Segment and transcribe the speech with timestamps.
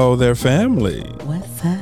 [0.00, 1.02] Hello there, family.
[1.24, 1.78] What's up?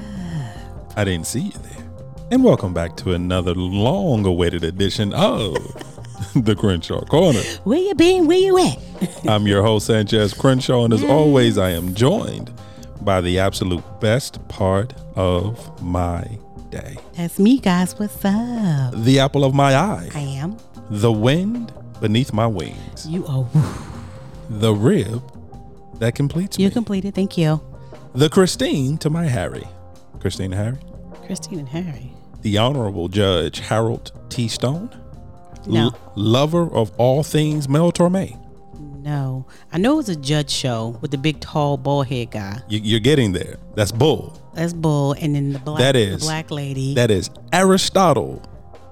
[0.96, 1.86] I didn't see you there.
[2.32, 5.54] And welcome back to another long awaited edition of
[6.34, 7.38] the Crenshaw Corner.
[7.62, 8.26] Where you been?
[8.26, 8.76] Where you at?
[9.28, 11.08] I'm your host, Sanchez Crenshaw, and as mm.
[11.08, 12.52] always, I am joined
[13.02, 16.24] by the absolute best part of my
[16.70, 17.96] day That's me, guys.
[18.00, 18.94] What's up?
[18.96, 20.56] the apple of my eye, I am.
[20.90, 23.46] the wind beneath my wings, You are.
[24.50, 25.22] the rib
[26.00, 27.14] that completes You me, completed.
[27.14, 27.60] Thank you.
[28.14, 29.66] The Christine to my Harry.
[30.20, 30.78] Christine and Harry.
[31.26, 32.12] Christine and Harry.
[32.42, 34.48] the Honorable Judge Harold T.
[34.48, 34.90] Stone,
[35.66, 35.86] No.
[35.86, 38.38] l- lover of all things Mel Torme.
[39.02, 39.46] No.
[39.72, 42.60] I know it was a judge show with the big, tall, bald head guy.
[42.68, 43.56] You, you're getting there.
[43.74, 44.40] That's bull.
[44.54, 45.12] That's Bull.
[45.20, 46.94] And then the black, that is, the black lady.
[46.94, 48.42] That is Aristotle,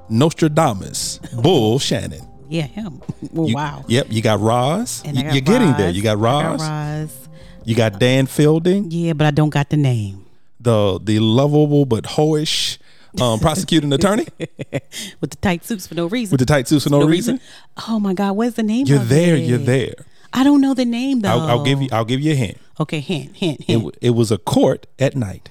[0.08, 2.26] Nostradamus, Bull Shannon.
[2.48, 3.00] yeah, him.
[3.32, 3.84] Well, You- wow.
[3.88, 5.02] Yep, you got Roz.
[5.04, 5.90] And You, got are getting there.
[5.90, 6.60] You got I Roz.
[6.62, 7.25] Roz.
[7.66, 10.24] You got Dan Fielding, Yeah, but I don't got the name.
[10.60, 12.78] the the lovable but hoish
[13.20, 14.26] um, prosecuting attorney
[15.20, 16.32] With the tight suits for no reason.
[16.32, 17.40] with the tight suits for no, no reason.
[17.88, 18.86] Oh my God, what's the name?
[18.86, 19.36] You're of there.
[19.36, 19.40] it?
[19.48, 19.94] You're there.
[20.32, 21.30] I don't know the name though.
[21.30, 21.88] I'll, I'll give you.
[21.92, 22.58] I'll give you a hint.
[22.78, 23.80] Okay, hint, hint, It, hint.
[23.80, 25.48] w- it was a court at night.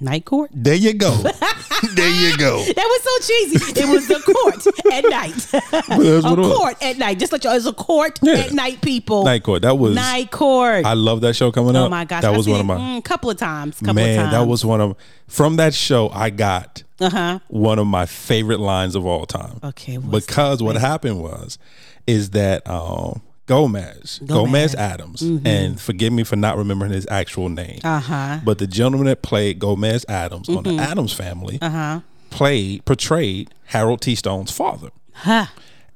[0.00, 0.50] Night court.
[0.54, 1.10] There you go.
[1.94, 2.64] there you go.
[2.64, 3.80] That was so cheesy.
[3.80, 5.54] It was the court at night.
[6.24, 7.18] a court at night.
[7.18, 8.34] Just like y'all, it's a court Yeah.
[8.34, 9.24] at night, people.
[9.24, 9.62] Night Court.
[9.62, 9.94] That was.
[9.94, 10.86] Night court.
[10.86, 11.86] I love that show coming up.
[11.86, 12.22] oh my gosh.
[12.22, 13.78] that I was one of my mm, couple of times.
[13.78, 14.10] Couple man.
[14.10, 14.32] of times.
[14.32, 14.96] That was one of
[15.28, 16.08] from that show.
[16.08, 17.38] I got uh huh.
[17.48, 19.60] one of my favorite lines of all time.
[19.62, 21.58] Okay, because what happened was,
[22.06, 23.20] is that um,
[23.50, 24.74] Gomez, Gomez, Gomez.
[24.76, 28.38] Addams, and forgive me for not remembering his actual name, Uh huh.
[28.44, 30.76] but the gentleman that played Gomez Addams on Mm-hmm.
[30.76, 32.00] the Addams Family Uh huh.
[32.30, 34.14] played portrayed Harold T.
[34.14, 34.90] Stone's father.
[35.14, 35.46] Huh.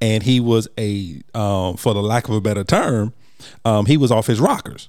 [0.00, 3.12] and he was a um, for the lack of a better term
[3.64, 4.88] um, he was off his rockers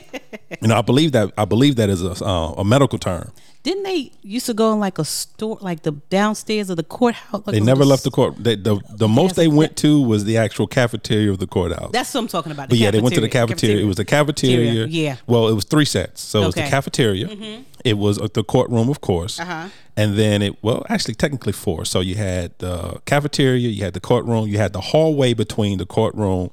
[0.62, 3.32] and i believe that i believe that is a, uh, a medical term
[3.64, 7.42] Didn't they used to go in like a store, like the downstairs of the courthouse?
[7.46, 10.36] Like they never left the court they, the, the most they went to was the
[10.38, 12.68] actual cafeteria of the courthouse That's what I'm talking about.
[12.70, 13.82] but yeah they went to the cafeteria.
[13.82, 15.16] it was the cafeteria Cafeteria, yeah.
[15.26, 16.66] well it was three sets so it was the Okay.
[16.68, 16.76] Mm-hmm.
[16.76, 19.68] cafeteria it was uh, the courtroom of course Uh-huh.
[19.96, 24.00] and then it well actually technically four so you had the cafeteria you had the
[24.00, 26.50] courtroom you had the hallway between the courtroom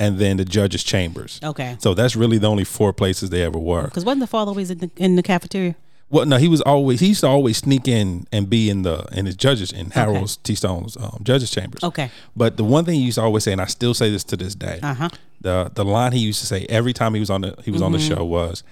[0.00, 1.50] and then the judge's chambers Mm-hmm.
[1.50, 1.76] Okay.
[1.78, 4.70] so that's really the only four places they ever were Because wasn't the father always
[4.70, 5.74] in the, in the cafeteria?
[6.10, 9.04] Well no he was always he used to always sneak in and be in the
[9.12, 12.10] in his judges in harold's t stone's um, judges chambers Okay.
[12.36, 14.36] but the one thing he used to always say and i still say this to
[14.36, 15.08] this day Uh-huh.
[15.40, 17.82] the the line he used to say every time he was on the he was
[17.82, 18.08] on Mm-hmm.
[18.08, 18.62] the show was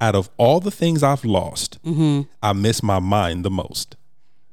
[0.00, 2.22] out of all the things i've lost Mm-hmm.
[2.42, 3.96] i miss my mind the most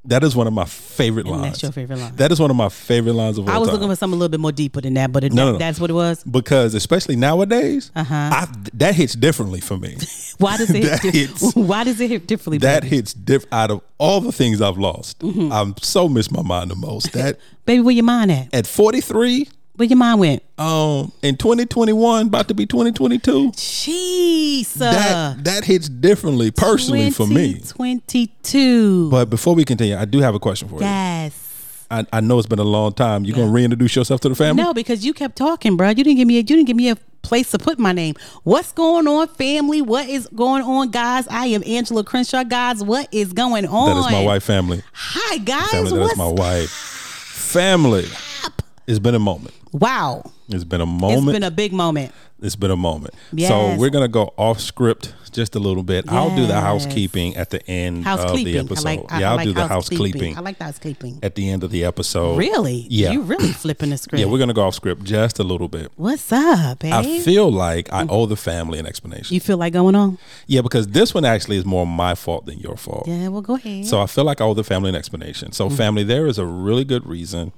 [0.08, 2.16] that is one of my favorite And lines that's your favorite line.
[2.16, 3.56] that is one of my favorite lines of all time.
[3.56, 3.76] I was time.
[3.76, 5.52] looking for something a little bit more deeper than that, but it, No, that, no,
[5.54, 5.58] no.
[5.60, 6.24] that's what it was.
[6.24, 8.14] because especially nowadays, Uh-huh.
[8.16, 9.98] I, that hits differently for me.
[10.40, 10.84] Why does it?
[10.88, 12.60] That hit, hits- why does it hit differently?
[12.60, 12.96] that baby?
[12.98, 13.46] hits diff.
[13.52, 15.52] Out of all the things I've lost, Mm-hmm.
[15.52, 17.12] I'm so miss my mind the most.
[17.14, 18.54] That baby, where your mind at?
[18.54, 20.44] at 43, Where your mind went?
[20.58, 27.60] um, in 2021, about to be 2022, Jeez, that that hits differently personally for me.
[27.68, 29.10] Twenty-two.
[29.12, 30.82] But before we continue, I do have a question for you.
[30.82, 31.44] Yes.
[31.90, 33.24] I, I know it's been a long time.
[33.24, 34.62] You gonna reintroduce yourself to the family?
[34.62, 35.90] No, because you kept talking, bro.
[35.90, 36.36] You didn't give me.
[36.36, 38.16] A, you didn't give me a place to put my name.
[38.44, 39.82] What's going on, family?
[39.82, 41.28] What is going on, guys?
[41.30, 42.84] I am Angela Crenshaw, guys.
[42.84, 43.90] What is going on?
[43.96, 44.44] That is my wife.
[44.44, 44.82] Family.
[44.94, 45.70] Hi, guys.
[45.70, 45.92] Family.
[45.92, 46.70] That What's is my wife.
[46.72, 48.06] Family.
[48.44, 48.62] up?
[48.88, 49.54] It's been a moment.
[49.74, 50.24] Wow.
[50.48, 51.24] It's been a moment.
[51.24, 52.14] It's been a big moment.
[52.42, 53.14] it's been a moment.
[53.38, 56.06] So we're gonna go off script just a little bit.
[56.08, 58.86] I'll do the housekeeping at the end of the episode.
[58.86, 59.12] like.
[59.12, 60.38] I, yeah, I'll like do the housekeeping.
[60.38, 61.20] I like the housekeeping.
[61.22, 62.38] at the end of the episode.
[62.38, 62.88] Really?
[62.90, 63.12] Yeah.
[63.12, 64.22] You really flipping the script.
[64.22, 65.92] Yeah, we're gonna go off script just a little bit.
[65.98, 66.94] What's up, babe?
[66.94, 68.08] I feel like I mm.
[68.10, 69.34] owe the family an explanation.
[69.34, 70.18] you feel like going on?
[70.48, 73.06] yeah, because this one actually is more my fault than your fault.
[73.06, 73.28] Yeah.
[73.28, 73.86] Well, go ahead.
[73.86, 75.52] So I feel like I owe the family an explanation.
[75.52, 75.76] So, mm.
[75.76, 77.52] family, there is a really good reason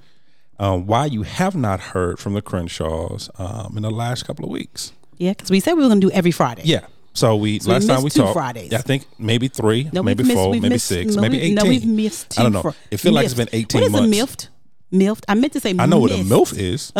[0.60, 4.50] um, why you have not heard from the Crenshaws um, in the last couple of
[4.52, 4.92] weeks.
[5.18, 6.62] yeah, because we said we were gonna do every Friday.
[6.64, 6.86] Yeah.
[7.14, 8.34] So we we last time we two talked.
[8.34, 8.70] Fridays.
[8.70, 11.54] Yeah, I think maybe three, No, maybe missed- four, maybe missed- six, no, maybe eighteen.
[11.56, 12.38] No, we've missed.
[12.38, 12.72] I don't know.
[12.92, 14.16] It feel like it's been eighteen What is months.
[14.16, 14.48] a milfed?
[14.92, 15.24] Milfed.
[15.28, 15.74] I meant to say.
[15.78, 16.30] I know what a missed.
[16.30, 16.92] MILF is.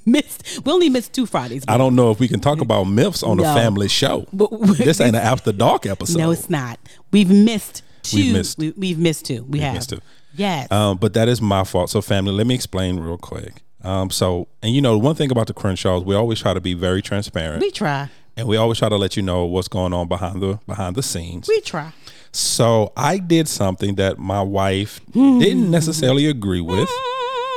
[0.06, 0.60] missed.
[0.64, 1.64] We only missed two Fridays.
[1.68, 4.26] I don't know if we can talk about MILFs on a family show.
[4.32, 6.18] But- this ain't an after dark episode.
[6.18, 6.78] No, it's not.
[7.12, 8.16] We've missed two.
[8.18, 8.58] We've missed.
[8.58, 9.44] We, we've missed two.
[9.44, 9.74] We have.
[9.74, 10.00] missed two.
[10.36, 10.70] Yes.
[10.70, 11.90] Um, but that is my fault.
[11.90, 13.62] So, family, let me explain real quick.
[13.82, 16.74] Um, so, and you know, one thing about the Crenshaws, we always try to be
[16.74, 18.08] very transparent, we try.
[18.36, 21.02] and we always try to let you know what's going on behind the behind the
[21.02, 21.46] scenes.
[21.48, 21.92] We try.
[22.32, 26.88] So, I did something that my wife didn't necessarily agree with,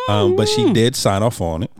[0.09, 1.71] um, but she did sign off on it.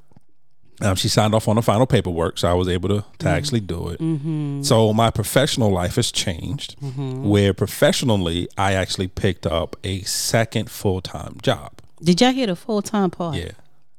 [0.82, 3.28] Um, she signed off on the final paperwork, so I was able to, to mm-hmm.
[3.28, 4.00] actually do it.
[4.00, 4.62] Mm-hmm.
[4.62, 7.28] So my professional life has changed, mm-hmm.
[7.28, 11.74] where professionally I actually picked up a second full time job.
[12.02, 13.38] Did y'all hear the full time part?
[13.38, 13.52] Yeah,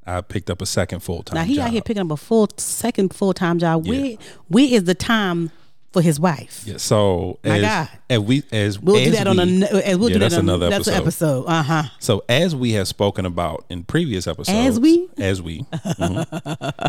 [0.06, 1.34] I picked up a second full time.
[1.36, 1.66] Now he job.
[1.66, 3.86] out here picking up a full second full time job.
[3.86, 4.16] Where
[4.46, 5.50] where is the time
[5.98, 6.62] for his wife?
[6.66, 7.88] Yeah, so My as, God.
[8.10, 10.32] as we as We'll do as that on a we- uh, we'll Yeah, do that
[10.34, 11.44] on another that's an episode.
[11.46, 11.82] Uh huh.
[11.98, 15.08] So as we have spoken about in previous episodes, As we?
[15.18, 16.26] as we, mhm,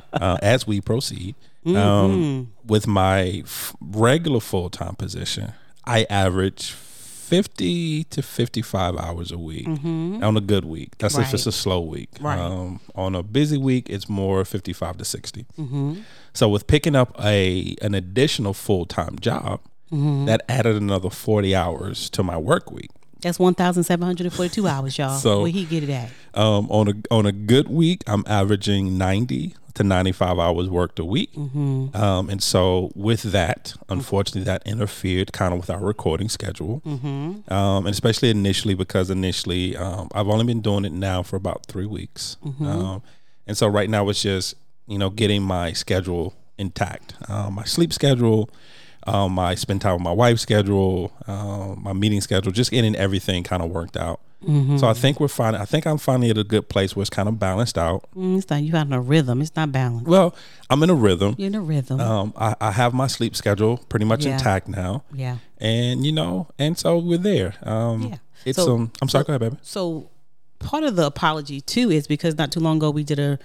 [0.14, 1.36] uh, as we proceed,
[1.66, 1.76] Mm-hmm.
[1.78, 5.52] um, with my f- regular full time position,
[5.86, 10.98] I average fifty to fifty five hours a week on a good week.
[10.98, 11.50] That's if it's Mm-hmm.
[11.50, 12.10] A slow week.
[12.22, 12.40] Right.
[12.40, 15.96] Um, on a busy week, it's more fifty five to 60 Mm-hmm.
[16.34, 19.60] So with picking up a an additional full time job,
[19.92, 20.26] Mm-hmm.
[20.26, 22.92] that added another forty hours to my work week.
[23.22, 25.18] That's one thousand seven hundred and forty two hours, y'all.
[25.18, 26.12] So- where he get it at?
[26.36, 31.00] Um, on a on a good week, I'm averaging ninety to ninety five hours worked
[31.00, 31.34] a week.
[31.34, 31.98] Mm-hmm.
[31.98, 36.84] Um, and so with that, unfortunately, that interfered kind of with our recording schedule.
[36.86, 37.52] Mm-hmm.
[37.52, 41.66] Um, and especially initially because initially um, I've only been doing it now for about
[41.66, 42.38] three weeks.
[42.46, 42.64] Mm-hmm.
[42.68, 43.02] Um,
[43.48, 44.54] and so right now it's just
[44.90, 48.50] you know getting my schedule intact, um, my sleep schedule.
[49.08, 53.44] Um, my spend time with my wife schedule, um, my meeting schedule, just getting everything
[53.44, 54.20] kind of worked out.
[54.46, 54.78] Mm-hmm.
[54.78, 55.56] So I think we're fine.
[55.56, 58.04] I think I'm finally at a good place where it's kind of balanced out.
[58.16, 59.42] Mm, it's not you got in a rhythm.
[59.42, 60.06] It's not balanced.
[60.06, 60.36] Well,
[60.70, 61.36] I'm in a rhythm.
[61.38, 62.00] You're in a rhythm.
[62.02, 64.34] Um, I, I have my sleep schedule pretty much Yeah.
[64.34, 65.38] intact now, yeah.
[65.60, 67.56] and you know, and so we're there.
[67.64, 68.18] Um, Yeah.
[68.46, 68.92] It's So- um.
[69.02, 69.24] I'm sorry.
[69.24, 69.58] go ahead, baby.
[69.62, 70.10] So
[70.60, 73.40] part of the apology too is because not too long ago we did a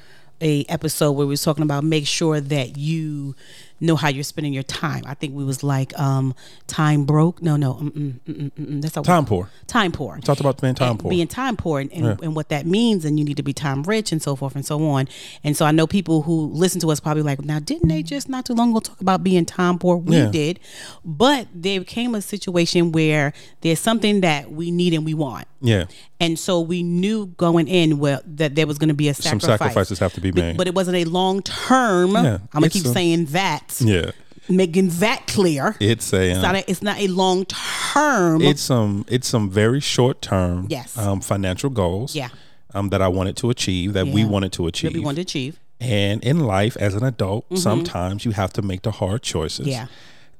[0.45, 3.35] a episode where we was talking about make sure that you
[3.81, 5.03] know how you're spending your time.
[5.07, 6.35] I think we was like um
[6.69, 7.43] time broke.
[7.43, 9.51] No, no, mm, mm, mm, that's Time poor.
[9.67, 10.19] Time poor.
[10.21, 11.11] Talked about being time and poor.
[11.11, 13.83] being time poor and, and, and what that means and you need to be time
[13.83, 15.09] rich and so forth and so on
[15.43, 18.29] and so i know people who listen to us probably like now didn't they just
[18.29, 20.31] not too long ago talk about being time poor we Yeah.
[20.31, 20.61] did
[21.05, 23.33] but there came a situation where
[23.63, 25.87] there's something that we need and we want yeah.
[26.21, 29.41] And so we knew going in well that there was going to be a Some
[29.41, 30.57] sacrifices have to be made.
[30.57, 34.13] but it wasn't a long term Yeah, i'm gonna keep a- saying that Yeah.
[34.49, 36.31] making that clear It's a.
[36.31, 39.05] it's um, not a, it's not a long term it's some.
[39.09, 40.67] It's some very short term.
[40.69, 40.99] Yes.
[40.99, 42.15] Um, financial goals.
[42.17, 42.29] Yeah.
[42.75, 43.93] Um, that I wanted to achieve.
[43.93, 44.93] That we wanted to achieve.
[44.93, 48.63] that we wanted to achieve And in life, as an adult, sometimes you have to
[48.63, 49.67] make the hard choices.
[49.69, 49.87] Yeah.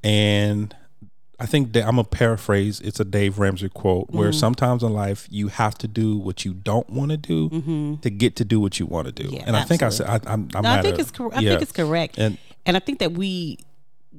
[0.03, 0.75] And
[1.39, 2.79] I think that I'm gonna paraphrase.
[2.81, 4.39] It's a Dave Ramsey quote where Mm-hmm.
[4.39, 8.35] sometimes in life you have to do what you don't want to do to get
[8.37, 9.23] to do what you want to do.
[9.25, 9.35] Mm-hmm.
[9.35, 10.49] Yeah, and I think I said I, I'm.
[10.55, 11.49] I'm No, I think a- it's cor- I yeah.
[11.51, 13.57] think it's correct, And- and I think that we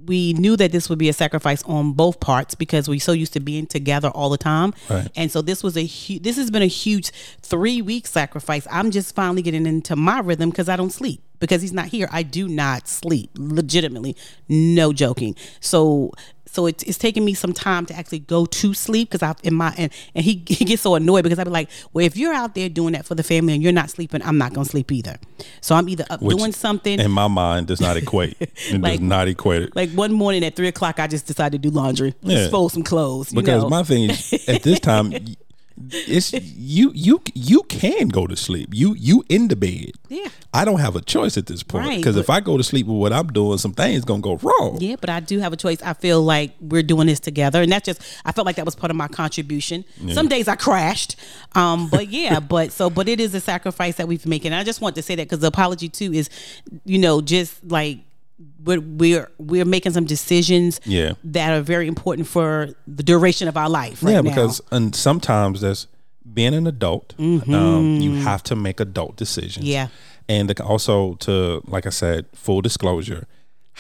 [0.07, 3.33] we knew that this would be a sacrifice on both parts because we so used
[3.33, 5.09] to being together all the time, Right.
[5.17, 7.11] and so this was a hu- this has been a huge
[7.41, 8.67] three week sacrifice.
[8.71, 12.09] I'm just finally getting into my rhythm because I don't sleep because he's not here.
[12.13, 14.17] I do not sleep, legitimately,
[14.49, 15.37] no joking.
[15.61, 16.13] So.
[16.49, 19.53] So it's, it's taking me some time to actually go to sleep because I in
[19.53, 22.33] my and, and he, he gets so annoyed because I'd be like, well, if you're
[22.33, 24.91] out there doing that for the family and you're not sleeping, I'm not gonna sleep
[24.91, 25.17] either.
[25.61, 28.37] So I'm either up Which doing something in my mind does not equate.
[28.41, 29.77] It Like- does not equate it.
[29.77, 32.37] like one morning at three o'clock, I just decided to do laundry, Yeah.
[32.39, 33.33] just fold some clothes.
[33.33, 33.69] You because know?
[33.69, 35.13] my thing is at this time
[35.91, 40.29] it's you you you can go to sleep you you in the bed Yeah.
[40.55, 42.87] i don't have a choice at this point Right, because if i go to sleep
[42.87, 45.57] with what i'm doing some things gonna go wrong yeah, but I do have a
[45.57, 45.83] choice.
[45.83, 48.75] I feel like we're doing this together, and that's just I felt like that was
[48.75, 49.85] part of my contribution.
[50.13, 51.17] Some days I crashed,
[51.55, 54.53] um, but yeah, but so but it is a sacrifice that we've making.
[54.53, 56.29] I just want to say that because the apology too is,
[56.85, 57.99] you know, just like
[58.65, 61.13] we're we're we're making some decisions Yeah.
[61.25, 64.03] that are very important for the duration of our life.
[64.03, 64.31] Right yeah now.
[64.31, 65.87] because and sometimes there's
[66.35, 69.73] being an adult um, you have to make adult decisions Mm-hmm.
[69.73, 69.89] Yeah.
[70.29, 73.27] and also to like i said full disclosure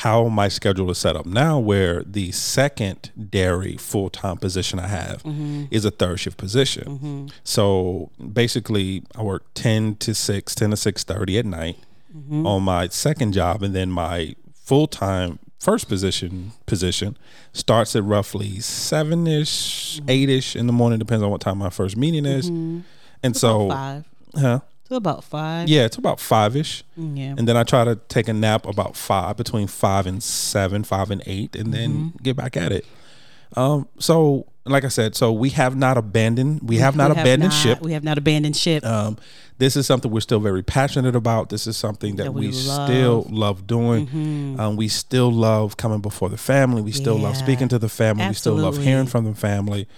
[0.04, 5.22] how my schedule is set up now where the second dairy full-time position i have
[5.24, 5.64] Mm-hmm.
[5.72, 11.38] is a third shift position so basically i work 10 to 6 10 to 6.30
[11.40, 11.76] at night
[12.16, 12.46] Mm-hmm.
[12.46, 14.34] on my second job and then my
[14.66, 17.16] full-time first position position
[17.52, 22.26] starts at roughly seven-ish eight-ish in the morning depends on what time my first meeting
[22.26, 24.04] is and so five
[24.38, 25.68] huh to about five.
[25.68, 27.34] yeah it's about five-ish Yeah.
[27.38, 31.10] and then I try to take a nap about five, between five and seven, five
[31.10, 32.22] and eight, and then Mm-hmm.
[32.22, 32.84] get back at it.
[33.56, 37.52] Um, so like I said, so we have not abandoned, we have not We abandoned
[37.52, 37.80] not- ship.
[37.82, 38.84] We have not abandoned ship.
[38.84, 39.16] Um,
[39.58, 41.48] this is something we're still very passionate about.
[41.48, 42.88] This is something that, That we, we love.
[42.88, 44.56] still love doing.
[44.60, 46.82] Um, we still love coming before the family.
[46.82, 48.26] We still love speaking to the family.
[48.28, 49.88] We still love hearing from the family.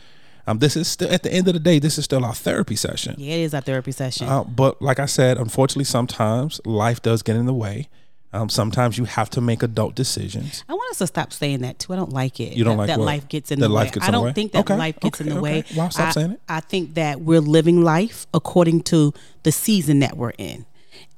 [0.47, 2.75] Um, this is still at the end of the day, this is still our therapy
[2.77, 3.17] session.
[3.19, 4.29] Yeah, it is our therapy session.
[4.29, 7.89] Uh, but like I said, unfortunately, sometimes life does get in the way.
[8.31, 10.63] Um, sometimes you have to make adult decisions.
[10.69, 11.95] I want us to stop saying that too.
[11.95, 12.53] I don't like it.
[12.53, 13.07] You don't that, like that what?
[13.07, 13.91] life gets in That the way.
[14.03, 14.33] I don't way?
[14.35, 15.61] think that Okay, life gets okay, in the okay.
[15.61, 15.65] way.
[15.75, 16.41] Well, stop I, saying it.
[16.49, 20.67] I think that we're living life according to the season that we're in.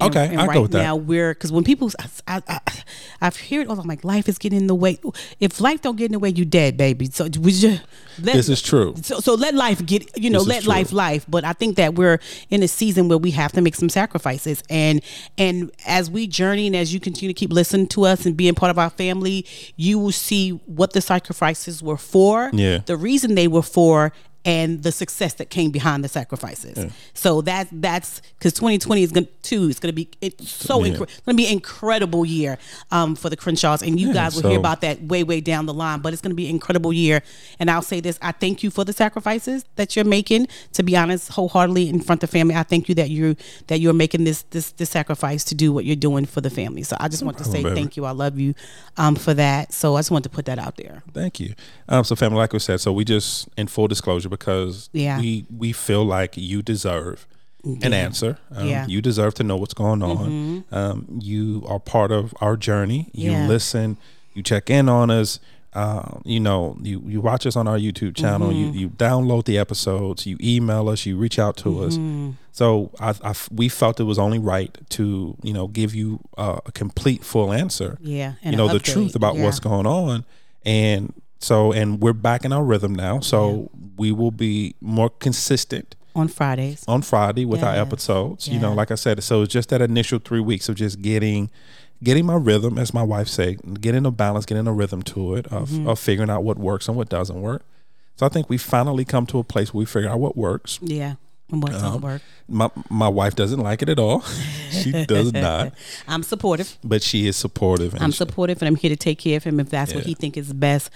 [0.00, 0.82] And, Okay, and I go right with that.
[0.82, 2.60] now we're because when people, I, I, I,
[3.20, 3.78] I've heard all.
[3.78, 4.98] I'm like, life is getting in the way.
[5.40, 7.06] If life don't get in the way, you dead, baby.
[7.10, 7.82] So we just
[8.22, 8.94] let, This is true.
[9.02, 11.94] so, so let life get you know This let life life but i think that
[11.94, 12.18] we're
[12.50, 15.00] in a season where we have to make some sacrifices and
[15.38, 18.54] and as we journey and as you continue to keep listening to us and being
[18.54, 22.78] part of our family you will see what the sacrifices were for Yeah.
[22.84, 24.12] the reason they were for
[24.44, 26.90] and the success that came behind the sacrifices.
[27.12, 30.82] So that that's because 2020 is going to too it's going to be it's so
[30.82, 30.92] Yeah.
[30.92, 32.56] it's going to be an incredible year
[32.90, 35.66] um, for the crenshaws and you Yeah, guys will hear about that way way down
[35.66, 37.22] the line but it's going to be an incredible year.
[37.58, 40.48] And i'll say this i thank you for the sacrifices that you're making.
[40.72, 43.92] To be honest wholeheartedly in front of family i thank you that you that you're
[43.92, 46.82] making this this this sacrifice to do what you're doing for the family.
[46.82, 48.04] So i just want to say thank you.
[48.06, 48.54] I love you
[48.96, 49.72] um, for that.
[49.74, 51.02] So i just want to put that out there.
[51.12, 51.54] Thank you.
[51.88, 55.20] Um, so, family, like we said, so we just in full disclosure because Yeah.
[55.20, 57.26] we we feel like you deserve
[57.82, 58.38] an answer.
[58.56, 58.82] Um, Yeah.
[58.82, 58.90] Mm-hmm.
[58.90, 60.64] You deserve to know what's going on.
[60.72, 63.10] Um, you are part of our journey.
[63.12, 63.46] You Yeah.
[63.48, 63.98] listen.
[64.34, 65.40] You check in on us.
[65.72, 68.48] Uh, you know, you you watch us on our YouTube channel.
[68.48, 68.74] Mm-hmm.
[68.74, 70.26] You you download the episodes.
[70.26, 71.06] You email us.
[71.06, 72.28] You reach out to Mm-hmm.
[72.30, 72.34] us.
[72.52, 76.58] So I, I we felt it was only right to you know give you uh,
[76.66, 79.44] a complete full answer yeah and you know the truth about Yeah.
[79.44, 80.24] what's going on
[80.66, 83.20] and so and we're back in our rhythm now.
[83.20, 86.84] So we will be more consistent on fridays.
[86.88, 87.82] on friday with our Yeah.
[87.82, 88.48] episodes.
[88.48, 91.50] You know like i said so it's just that initial three weeks of just getting
[92.02, 95.46] getting my rhythm as my wife say getting a balance getting a rhythm to it
[95.48, 95.88] of, Mm-hmm.
[95.88, 97.62] of figuring out what works and what doesn't work.
[98.16, 100.78] So i think we finally come to a place where we figure out what works.
[100.82, 101.14] Yeah
[101.52, 102.22] and what Um, don't work.
[102.48, 104.22] my my wife doesn't like it at all.
[104.70, 105.72] She does not.
[106.08, 106.78] I'm supportive.
[106.84, 109.44] But she is supportive and I'm she- supportive and I'm here to take care of
[109.44, 110.90] him if that's what he think is best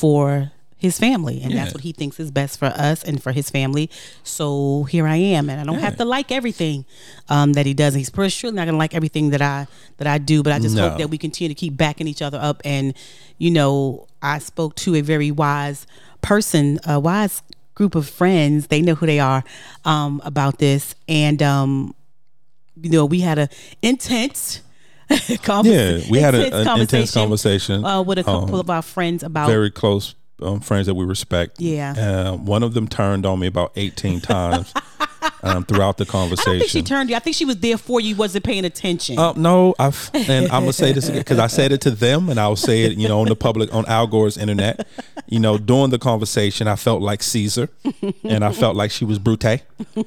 [0.00, 1.62] for his family and Yeah.
[1.62, 3.88] that's what he thinks is best for us and for his family.
[4.22, 6.84] So here I am and I don't have to like everything
[7.30, 7.94] um, that he does.
[7.94, 10.76] He's pretty sure not gonna like everything that I that I do, but I just
[10.76, 10.82] No.
[10.90, 12.92] hope that we continue to keep backing each other up and
[13.38, 15.86] you know, I spoke to a very wise
[16.20, 17.42] person, a wise
[17.74, 19.44] group of friends, they know who they are,
[19.84, 20.94] um, about this.
[21.08, 21.94] And um,
[22.82, 23.48] you know, we had a
[23.82, 24.60] intense
[25.42, 26.00] conversation.
[26.00, 29.22] yeah we had a, an intense conversation uh, with a couple um, of our friends
[29.22, 31.60] about very close um, friends that we respect.
[31.60, 31.92] Yeah.
[31.92, 34.72] Uh, one of them turned on me about 18 times
[35.42, 36.50] um, throughout the conversation.
[36.50, 37.16] I don't think she turned you.
[37.16, 39.18] I think she was there for you, wasn't paying attention.
[39.18, 42.28] Uh, no, I've, and I'm gonna say this again because I said it to them,
[42.28, 44.86] and I'll say it, you know, on the public on Al Gore's internet.
[45.28, 47.68] You know, during the conversation, I felt like Caesar,
[48.24, 49.62] and I felt like she was Brute,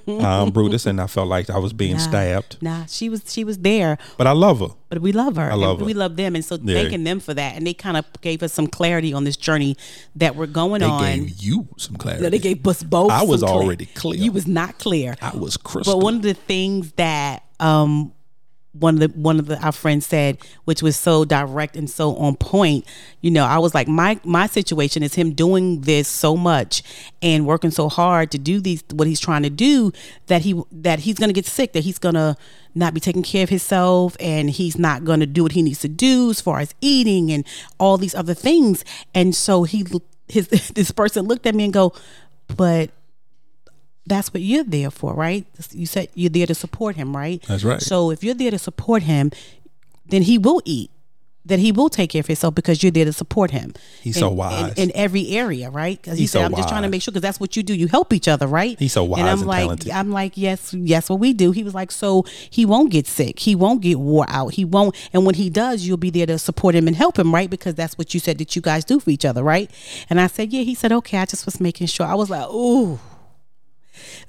[0.08, 2.00] um, Brutus, and I felt like I was being Nah.
[2.00, 2.58] stabbed.
[2.62, 4.70] Nah, she was she was there, But I love her.
[4.90, 5.52] but we love her.
[5.52, 6.76] I love and We love them, and so Yeah.
[6.76, 9.76] thanking them for that, and they kind of gave us some clarity on this journey
[10.16, 11.04] that we're going They on.
[11.04, 12.24] They gave you some clarity.
[12.24, 13.12] No, they gave us both.
[13.12, 14.20] I was already clear.
[14.20, 15.16] You was not clear.
[15.22, 15.96] I was crystal.
[15.96, 18.14] But one of the things that um
[18.74, 22.16] one of the one of the our friends said, which was so direct and so
[22.18, 22.86] on point,
[23.22, 26.84] you know, I was like, my my situation is him doing this so much
[27.22, 29.92] and working so hard to do these what he's trying to do
[30.28, 32.38] that he that he's gonna get sick, that he's gonna
[32.76, 35.90] not be taking care of himself and he's not gonna do what he needs to
[35.90, 37.46] do as far as eating and
[37.80, 38.86] all these other things.
[39.16, 39.86] And so he
[40.28, 41.94] his this person looked at me and go,
[42.56, 42.92] but
[44.10, 45.46] that's what you're there for, right?
[45.72, 47.42] You said you're there to support him, right?
[47.44, 47.82] That's right.
[47.82, 49.32] So if you're there to support him,
[50.08, 50.92] then he will eat.
[51.46, 53.74] Then he will take care of himself because you're there to support him.
[54.02, 54.74] He's in, so wise.
[54.78, 56.00] in, every area, right?
[56.00, 57.74] Because he said, so "I'm just trying to make sure because that's what you do.
[57.74, 59.92] You help each other, right?" He's so wise and I'm and like, talented.
[59.92, 61.52] I'm like, yes, yes, what we do.
[61.52, 63.40] He was like, so he won't get sick.
[63.40, 64.54] He won't get wore out.
[64.54, 64.96] He won't.
[65.14, 67.50] And when he does, you'll be there to support him and help him, right?
[67.50, 69.72] Because that's what you said that you guys do for each other, right?
[70.10, 70.62] And I said, yeah.
[70.62, 71.18] He said, okay.
[71.18, 72.06] I just was making sure.
[72.06, 73.00] I was like, ooh,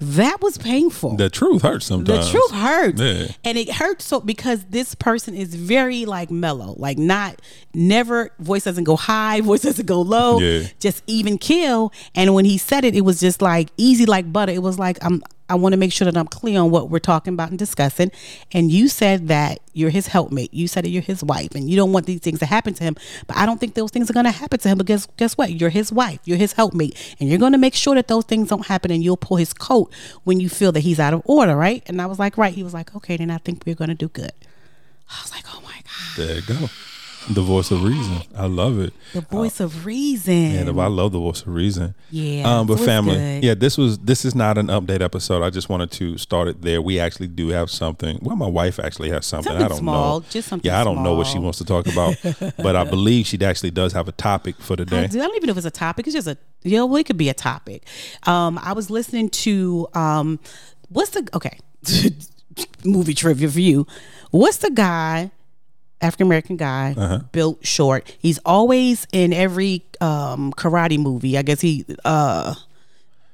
[0.00, 1.16] that was painful.
[1.16, 2.26] the truth hurts sometimes.
[2.26, 3.00] The truth hurts.
[3.00, 3.26] Yeah.
[3.44, 7.40] And it hurts so because this person is very like mellow, like not
[7.74, 10.66] never voice doesn't go high, voice doesn't go low, Yeah.
[10.78, 11.92] just even kill.
[12.14, 14.52] And when he said it, it was just like easy like butter.
[14.52, 17.00] It was like I'm I want to make sure that I'm clear on what we're
[17.00, 18.12] talking about and discussing.
[18.52, 20.54] And you said that you're his helpmate.
[20.54, 22.84] You said that you're his wife and you don't want these things to happen to
[22.84, 22.96] him.
[23.26, 24.78] But I don't think those things are going to happen to him.
[24.78, 25.52] But guess, guess what?
[25.52, 26.20] You're his wife.
[26.24, 27.16] You're his helpmate.
[27.18, 29.52] And you're going to make sure that those things don't happen and you'll pull his
[29.52, 29.92] coat
[30.22, 31.82] when you feel that he's out of order, right?
[31.86, 32.54] And I was like, right.
[32.54, 34.32] He was like, okay, then I think we're going to do good.
[35.10, 36.16] I was like, oh my God.
[36.16, 36.68] There you go.
[37.32, 38.18] The voice of reason.
[38.36, 38.92] I love it.
[39.12, 40.34] The voice of reason.
[40.52, 41.94] Yeah, I love the voice of reason.
[42.10, 43.44] Yeah, Um, but family, good.
[43.44, 45.42] yeah, this was this is not an update episode.
[45.44, 46.82] I just wanted to start it there.
[46.82, 48.18] We actually do have something.
[48.20, 49.52] Well, my wife actually has something.
[49.52, 50.26] I don't small, know.
[50.28, 52.16] just something Yeah, I don't know what she wants to talk about,
[52.56, 55.06] but I believe she actually does have a topic for I, today.
[55.06, 56.06] do- I don't even know if it's a topic.
[56.08, 57.86] It's just a you know, well, it could be a topic.
[58.24, 60.40] Um, I was listening to um,
[60.88, 61.58] what's the okay
[62.84, 63.86] movie trivia for you?
[64.30, 65.30] What's the guy?
[66.02, 67.20] African American guy, Uh-huh.
[67.32, 68.16] built short.
[68.18, 71.36] He's always in every um, karate movie.
[71.36, 72.54] I guess he uh,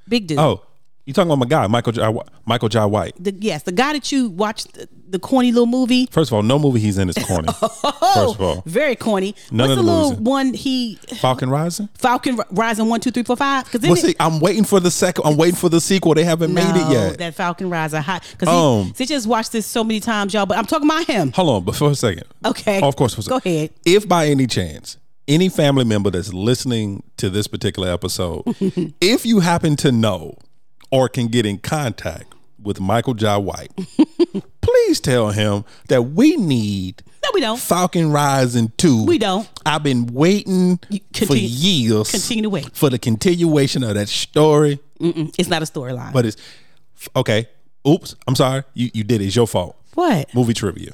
[0.08, 0.38] big dude.
[0.38, 0.62] Oh,
[1.06, 2.18] you talking about my guy, Michael J.
[2.46, 3.14] Michael Jai White?
[3.18, 6.06] The, yes, the guy that you watched the, the corny little movie.
[6.10, 7.46] First of all, no movie he's in is corny.
[7.52, 9.36] First of all, Very corny.
[9.52, 11.88] None What's of the the little one he Falcon Rising.
[11.94, 13.64] Falcon Rising one two three four five?
[13.70, 15.24] Because Well, see, I'm waiting for the second.
[15.26, 16.14] I'm waiting for the sequel.
[16.14, 17.18] They haven't made it yet.
[17.18, 20.44] That Falcon Rising hot because Um, he, just watched this so many times, y'all.
[20.46, 21.30] But I'm talking about him.
[21.32, 22.24] Hold on, but for a second.
[22.44, 22.80] Okay.
[22.82, 23.14] Oh, of course.
[23.28, 23.70] Go ahead.
[23.84, 24.98] If by any chance
[25.28, 28.42] any family member that's listening to this particular episode,
[29.00, 30.36] if you happen to know
[30.90, 33.70] or can get in contact with Michael Jai White,
[34.60, 37.58] please tell him that we need No, we don't.
[37.60, 39.04] Falcon Rising 2.
[39.06, 39.48] We don't.
[39.64, 42.74] I've been waiting You for years continue to wait.
[42.76, 44.80] for the continuation of that story.
[45.00, 46.12] Mm-mm, it's not a storyline.
[46.12, 46.36] But it's
[47.14, 47.48] okay.
[47.86, 48.64] Oops, I'm sorry.
[48.74, 49.26] You you did it.
[49.26, 49.76] It's your fault.
[49.94, 50.34] what?
[50.34, 50.92] Movie trivia.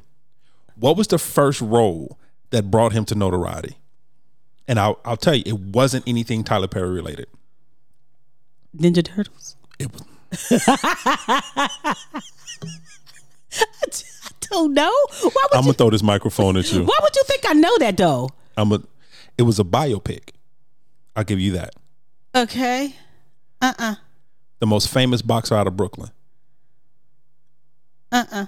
[0.76, 2.18] What was the first role
[2.50, 3.76] that brought him to notoriety?
[4.68, 7.26] And I'll I'll tell you, it wasn't anything Tyler Perry related.
[8.76, 9.56] Ninja Turtles.
[9.82, 10.68] It was
[13.54, 14.90] I don't know.
[15.20, 15.62] Why would I'm you?
[15.64, 16.84] gonna throw this microphone at you.
[16.84, 18.30] Why would you think I know that though?
[18.56, 18.82] I'm a.
[19.38, 20.30] It was a biopic.
[21.16, 21.74] I'll give you that.
[22.34, 22.94] Okay.
[23.60, 23.94] Uh uh
[24.58, 26.10] The most famous boxer out of Brooklyn.
[28.10, 28.46] uh uh.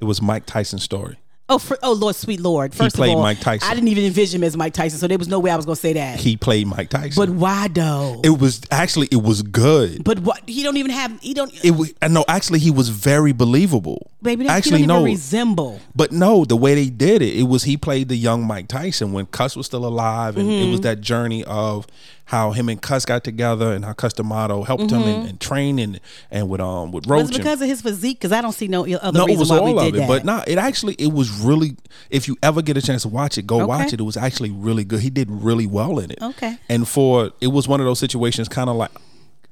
[0.00, 1.18] It was Mike Tyson's story.
[1.52, 2.74] Oh, for, oh Lord, sweet Lord.
[2.74, 3.68] First played of all, Mike Tyson.
[3.70, 5.66] I didn't even envision him as Mike Tyson, so there was no way I was
[5.66, 6.18] gonna say that.
[6.18, 7.12] He played Mike Tyson.
[7.14, 8.20] but why though?
[8.24, 10.02] it was actually it was good.
[10.04, 10.40] but what?
[10.48, 11.20] He don't even have.
[11.20, 11.52] He don't.
[11.64, 14.10] It was no, actually he was very believable.
[14.22, 15.80] Baby, actually he don't no, resemble.
[15.94, 19.12] But no, the way they did it, it was he played the young Mike Tyson
[19.12, 20.82] when Cus was still alive, and it was Mm-hmm.
[20.82, 21.86] that journey of
[22.32, 25.78] how him and Cus got together, and how Cus D'Amato helped him and, and train
[25.78, 27.12] and and with um with Mm-hmm.
[27.12, 27.30] Was Roach.
[27.30, 28.18] it and- because of his physique?
[28.18, 29.94] Because I don't see no other no, it reason was why all we of did
[29.94, 30.08] it, that.
[30.08, 31.76] but no, it actually it was really.
[32.10, 34.00] If you ever get a chance to watch it, go watch it.
[34.00, 35.00] It was actually really good.
[35.00, 36.18] He did really well in it.
[36.22, 36.56] Okay.
[36.68, 38.90] and for it was one of those situations, kind of like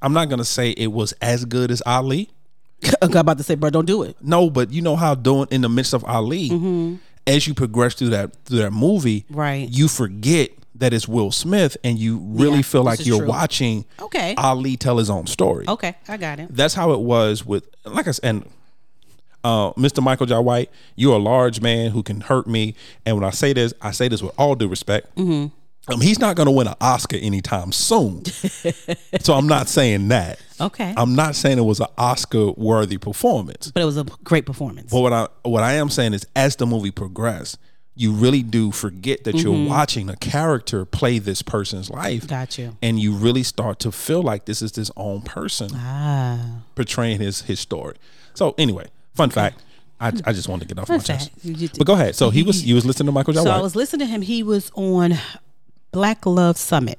[0.03, 2.31] I'm not gonna say it was as good as Ali.
[3.03, 4.17] I'm about to say, bro, don't do it.
[4.23, 8.09] No, but you know how doing in the midst of Ali, as you progress through
[8.11, 9.37] that through that movie, Mm-hmm.
[9.37, 9.69] Right.
[9.69, 13.29] You forget that it's Will Smith, and you really Yeah, feel like you're true.
[13.29, 14.35] watching Okay.
[14.37, 15.65] Ali tell his own story.
[15.69, 16.49] Okay, I got it.
[16.55, 18.51] That's how it was with, like I said, and
[19.45, 20.03] uh, Mr.
[20.03, 20.71] Michael Jai White.
[20.97, 22.75] You're a large man who can hurt me,
[23.07, 25.15] and when I say this, I say this with all due respect.
[25.17, 25.47] Mm-hmm.
[25.93, 28.25] Um, he's not going to win an Oscar anytime soon,
[29.21, 30.39] so I'm not saying that.
[30.61, 30.93] Okay.
[30.97, 33.71] I'm not saying it was an Oscar worthy performance.
[33.73, 34.93] but it was a great performance.
[34.93, 37.59] But what I what I am saying is, as the movie progressed,
[38.01, 42.27] you really do forget that you're watching a character play this person's life.
[42.27, 42.77] Got you.
[42.81, 46.63] And you really start to feel like this is this own person Ah.
[46.75, 47.97] portraying his his story.
[48.35, 49.63] So anyway, fun fact.
[50.01, 51.31] I, I just wanted to get off my Fun chest.
[51.33, 51.57] fact.
[51.59, 52.15] Just- But go ahead.
[52.17, 54.23] So he was you was listening to Michael Jai So I was listening to him.
[54.23, 55.19] He was on
[55.93, 56.99] Black Love Summit.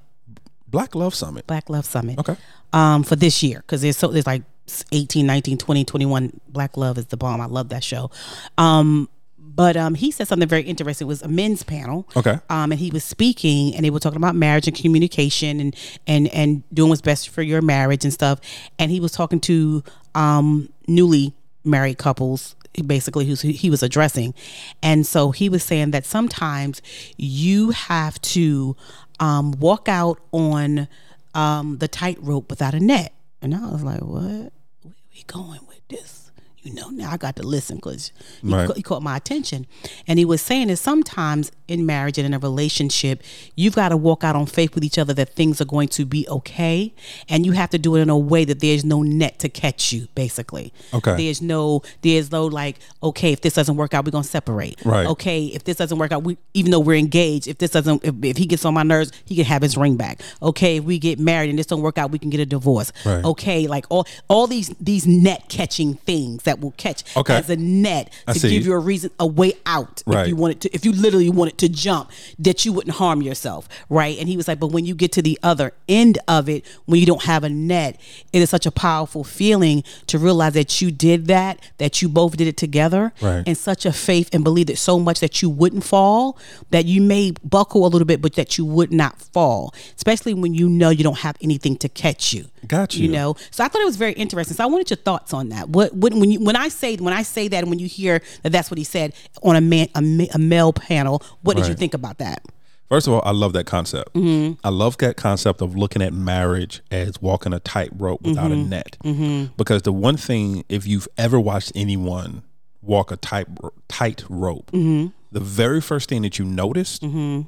[0.68, 1.48] Black Love Summit.
[1.48, 2.20] Black Love Summit.
[2.20, 2.36] Okay.
[2.74, 4.44] Um, for this year because there's so there's like
[4.92, 6.40] 18, 19, 20, 21.
[6.48, 7.42] Black Love is the bomb.
[7.42, 8.12] I love that show.
[8.60, 9.10] Um,
[9.56, 11.06] but um, he said something very interesting.
[11.06, 12.08] It was a men's panel.
[12.16, 12.40] Okay.
[12.50, 15.76] Um, and he was speaking, and they were talking about marriage and communication, and
[16.08, 18.40] and and doing what's best for your marriage and stuff.
[18.80, 19.84] And he was talking to
[20.16, 21.34] um newly
[21.64, 24.34] married couples basically who he was addressing
[24.82, 26.82] and so he was saying that sometimes
[27.18, 28.78] you have to
[29.20, 30.88] um, walk out on
[31.36, 35.86] um, the tightrope without a net and i was like what where we going with
[35.90, 36.21] this
[36.64, 38.68] you know now i got to listen because he, Right.
[38.68, 39.66] ca- caught my attention
[40.08, 43.24] and he was saying that sometimes in marriage and in a relationship
[43.56, 46.06] you've got to walk out on faith with each other that things are going to
[46.06, 46.94] be okay
[47.30, 49.92] and you have to do it in a way that there's no net to catch
[49.92, 51.16] you basically Okay.
[51.18, 55.08] there's no there's no like okay if this doesn't work out we're gonna separate Right.
[55.08, 58.14] okay if this doesn't work out we even though we're engaged if this doesn't if,
[58.24, 61.00] if he gets on my nerves he can have his ring back okay if we
[61.00, 63.24] get married and this don't work out we can get a divorce Right.
[63.26, 67.36] okay like all all these these net catching things that will catch Okay.
[67.36, 70.04] as a net to give you a reason, a way out.
[70.06, 70.24] Right.
[70.24, 73.68] If you wanted to, if you literally wanted to jump, that you wouldn't harm yourself,
[73.90, 74.18] right?
[74.20, 77.00] And he was like, but when you get to the other end of it, when
[77.00, 78.00] you don't have a net,
[78.34, 82.38] it is such a powerful feeling to realize that you did that, that you both
[82.38, 83.44] did it together, Right.
[83.46, 86.38] and such a faith and believe it so much that you wouldn't fall,
[86.72, 90.54] that you may buckle a little bit, but that you would not fall, especially when
[90.54, 92.46] you know you don't have anything to catch you.
[92.68, 93.12] Got You you.
[93.12, 94.56] know, so I thought it was very interesting.
[94.56, 95.70] So I wanted your thoughts on that.
[95.70, 98.22] What, what when you when I say when I say that and when you hear
[98.44, 101.74] that that's what he said on a man a, a male panel, what did you
[101.76, 102.44] think about that?
[102.90, 104.14] First of all, I love that concept.
[104.16, 104.60] Mm-hmm.
[104.66, 108.74] I love that concept of looking at marriage as walking a tightrope without Mm-hmm.
[108.74, 109.52] a net.
[109.56, 112.44] Because the one thing, if you've ever watched anyone
[112.82, 113.48] walk a tight
[113.88, 115.08] tight rope, Mm-hmm.
[115.32, 117.00] the very first thing that you notice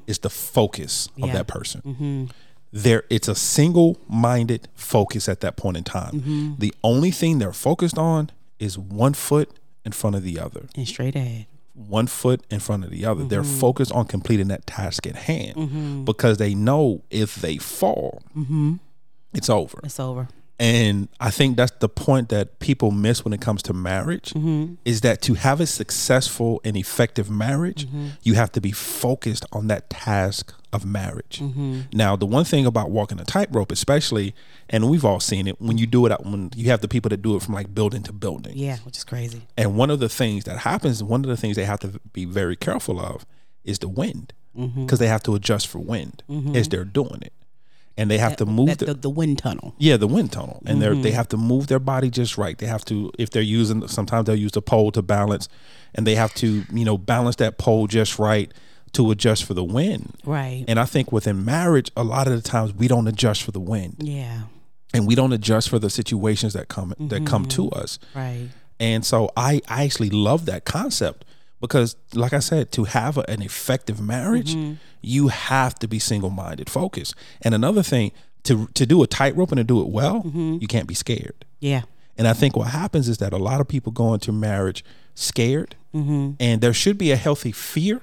[0.06, 1.34] is the focus of Yeah.
[1.34, 1.82] that person.
[1.84, 2.24] Mm-hmm.
[2.72, 6.12] There, it's a single-minded focus at that point in time.
[6.20, 6.52] Mm-hmm.
[6.58, 9.50] The only thing they're focused on is one foot
[9.84, 11.46] in front of the other And straight ahead.
[11.74, 13.24] one foot in front of the other.
[13.24, 13.58] They're Mm-hmm.
[13.60, 18.74] focused on completing that task at hand because they know if they fall, Mm-hmm.
[19.34, 19.80] it's over.
[19.84, 20.28] It's over.
[20.58, 24.74] And I think that's the point that people miss when it comes to marriage Mm-hmm.
[24.84, 28.06] is that to have a successful and effective marriage, Mm-hmm.
[28.22, 31.40] you have to be focused on that task of marriage.
[31.40, 31.80] Mm-hmm.
[31.92, 34.34] Now, the one thing about walking a tightrope, especially,
[34.70, 37.22] and we've all seen it, when you do it, when you have the people that
[37.22, 38.52] do it from like building to building.
[38.56, 39.42] Yeah, which is crazy.
[39.56, 42.24] And one of the things that happens, one of the things they have to be
[42.24, 43.26] very careful of
[43.64, 44.84] is the wind Mm-hmm.
[44.86, 46.22] because they have to adjust for wind
[46.54, 47.32] as they're doing it.
[47.96, 49.74] And they have to move That, the, the, the wind tunnel.
[49.78, 50.60] yeah, the wind tunnel.
[50.66, 51.02] And Mm-hmm.
[51.02, 52.58] they have to move their body just right.
[52.58, 55.48] They have to if they're using sometimes they'll use the pole to balance
[55.94, 58.50] and they have to, you know, balance that pole just right
[58.94, 60.12] to adjust for the wind.
[60.24, 60.64] Right.
[60.66, 63.60] And I think within marriage, a lot of the times we don't adjust for the
[63.60, 64.42] wind yeah.
[64.92, 67.78] and we don't adjust for the situations that come that come to Mm-hmm.
[67.80, 67.98] us.
[68.14, 68.48] Right.
[68.80, 71.24] And so I, I actually love that concept
[71.60, 74.74] because, like I said, to have a, an effective marriage, Mm-hmm.
[75.04, 77.14] You have to be single minded, focused.
[77.42, 78.12] And another thing,
[78.44, 80.58] to to do a tightrope and to do it well, Mm-hmm.
[80.60, 81.44] you can't be scared.
[81.60, 81.82] Yeah.
[82.16, 85.76] And I think what happens is that a lot of people go into marriage scared,
[85.94, 86.32] Mm-hmm.
[86.40, 88.00] and there should be a healthy fear,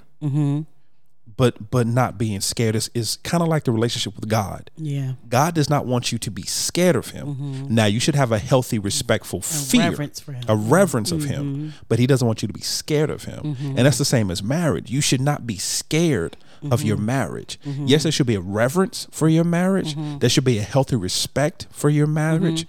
[1.38, 4.70] but but not being scared is, is kind of like the relationship with God.
[4.78, 5.14] Yeah.
[5.30, 7.68] God does not want you to be scared of him.
[7.70, 10.44] Now you should have a healthy, respectful fear, reverence for him.
[10.48, 13.56] a reverence of him, but he doesn't want you to be scared of him.
[13.62, 14.92] And that's the same as marriage.
[14.92, 16.38] You should not be scared
[16.70, 17.06] of your mm-hmm.
[17.06, 17.60] marriage.
[17.66, 17.88] Mm-hmm.
[17.88, 19.96] Yes, there should be a reverence for your marriage.
[19.96, 20.20] Mm-hmm.
[20.20, 22.68] There should be a healthy respect for your marriage.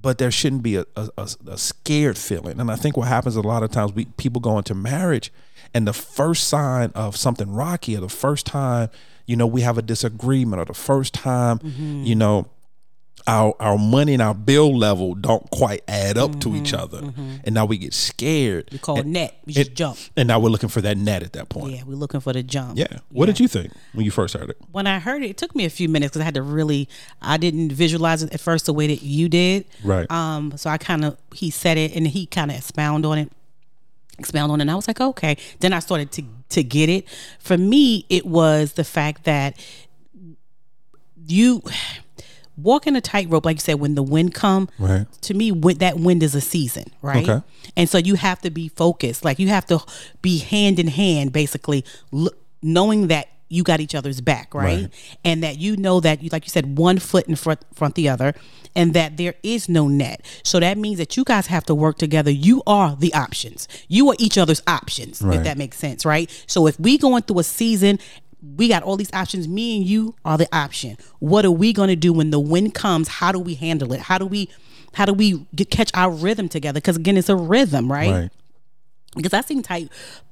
[0.00, 2.58] But there shouldn't be a, a, a, scared feeling.
[2.58, 5.32] And I think what happens a lot of times, we people go into marriage,
[5.72, 8.90] and the first sign of something rocky, or the first time,
[9.26, 11.60] you know, we have a disagreement, or the first time,
[12.04, 12.48] you know,
[13.26, 17.12] our our money and our bill level don't quite add up to each other,
[17.44, 18.68] and now we get scared.
[18.72, 19.38] We call and, net.
[19.44, 19.98] We just it- jump.
[20.16, 21.74] and now we're looking for that net at that point.
[21.74, 22.78] Yeah, we're looking for the jump.
[22.78, 22.98] Yeah.
[23.10, 24.56] What did you think when you first heard it?
[24.72, 26.88] when I heard it, it took me a few minutes because I had to really,
[27.20, 29.66] I didn't visualize it at first the way that you did.
[29.84, 30.10] Right.
[30.10, 30.56] Um.
[30.56, 33.32] So I kind of he said it and he kind of expound on it,
[34.18, 34.62] expound on it.
[34.62, 35.36] And I was like, okay.
[35.60, 37.08] Then I started to to get it.
[37.38, 39.56] For me, it was the fact that
[41.26, 41.62] you
[42.62, 44.68] walking a tightrope, like you said, when the wind come.
[44.78, 45.06] Right.
[45.22, 47.28] To me, when, that wind is a season, right?
[47.28, 47.44] Okay.
[47.76, 49.24] And so you have to be focused.
[49.24, 49.80] Like you have to
[50.20, 54.82] be hand in hand, basically, look, knowing that you got each other's back, right?
[54.82, 55.18] Right.
[55.24, 58.08] And that you know that you, like you said, one foot in front front the
[58.08, 58.34] other,
[58.74, 60.24] and that there is no net.
[60.42, 62.30] So that means that you guys have to work together.
[62.30, 63.68] You are the options.
[63.88, 66.30] You are each other's options, if that makes sense, right?
[66.46, 67.98] So if we going through a season.
[68.42, 69.46] We got all these options.
[69.46, 70.96] Me and you are the option.
[71.20, 73.08] What are we going to do when the wind comes?
[73.08, 74.00] How do we handle it?
[74.00, 74.48] How do we,
[74.94, 76.80] how do we get, catch our rhythm together?
[76.80, 78.30] Because again, it's a rhythm, Right.
[79.16, 79.90] because I've seen tight,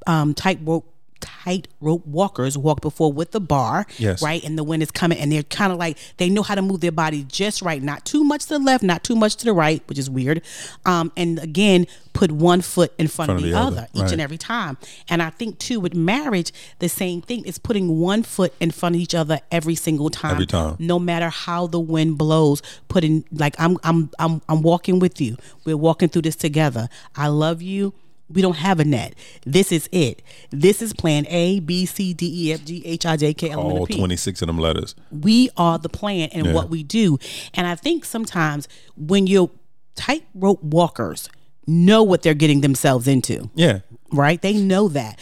[0.09, 4.22] um, tight rope, tight rope walkers walk before with the bar, Yes.
[4.22, 6.62] right, and the wind is coming, and they're kind of like they know how to
[6.62, 9.44] move their body just right, not too much to the left, not too much to
[9.44, 10.42] the right, which is weird,
[10.87, 14.12] um, and again, put one foot in front, of the, other, each right.
[14.12, 14.76] and every time.
[15.09, 18.96] And I think too with marriage, the same thing is putting one foot in front
[18.96, 20.76] of each other every single time, Every time.
[20.80, 22.62] no matter how the wind blows.
[22.88, 25.37] Putting like I'm, I'm, I'm, I'm walking with you.
[25.64, 26.88] We're walking through this together.
[27.14, 27.94] I love you.
[28.33, 29.14] We don't have a net.
[29.45, 30.23] This is it.
[30.51, 33.61] This is plan A, B, C, D, E, F, G, H, I, J, K, L,
[33.61, 34.95] M, N, All 26 of them letters.
[35.11, 36.53] We are the plan and Yeah.
[36.53, 37.19] what we do.
[37.55, 39.51] And I think sometimes when you're
[39.97, 41.29] tightrope walkers
[41.66, 43.81] know what they're getting themselves into Yeah.
[44.12, 44.40] right?
[44.40, 45.19] They know that.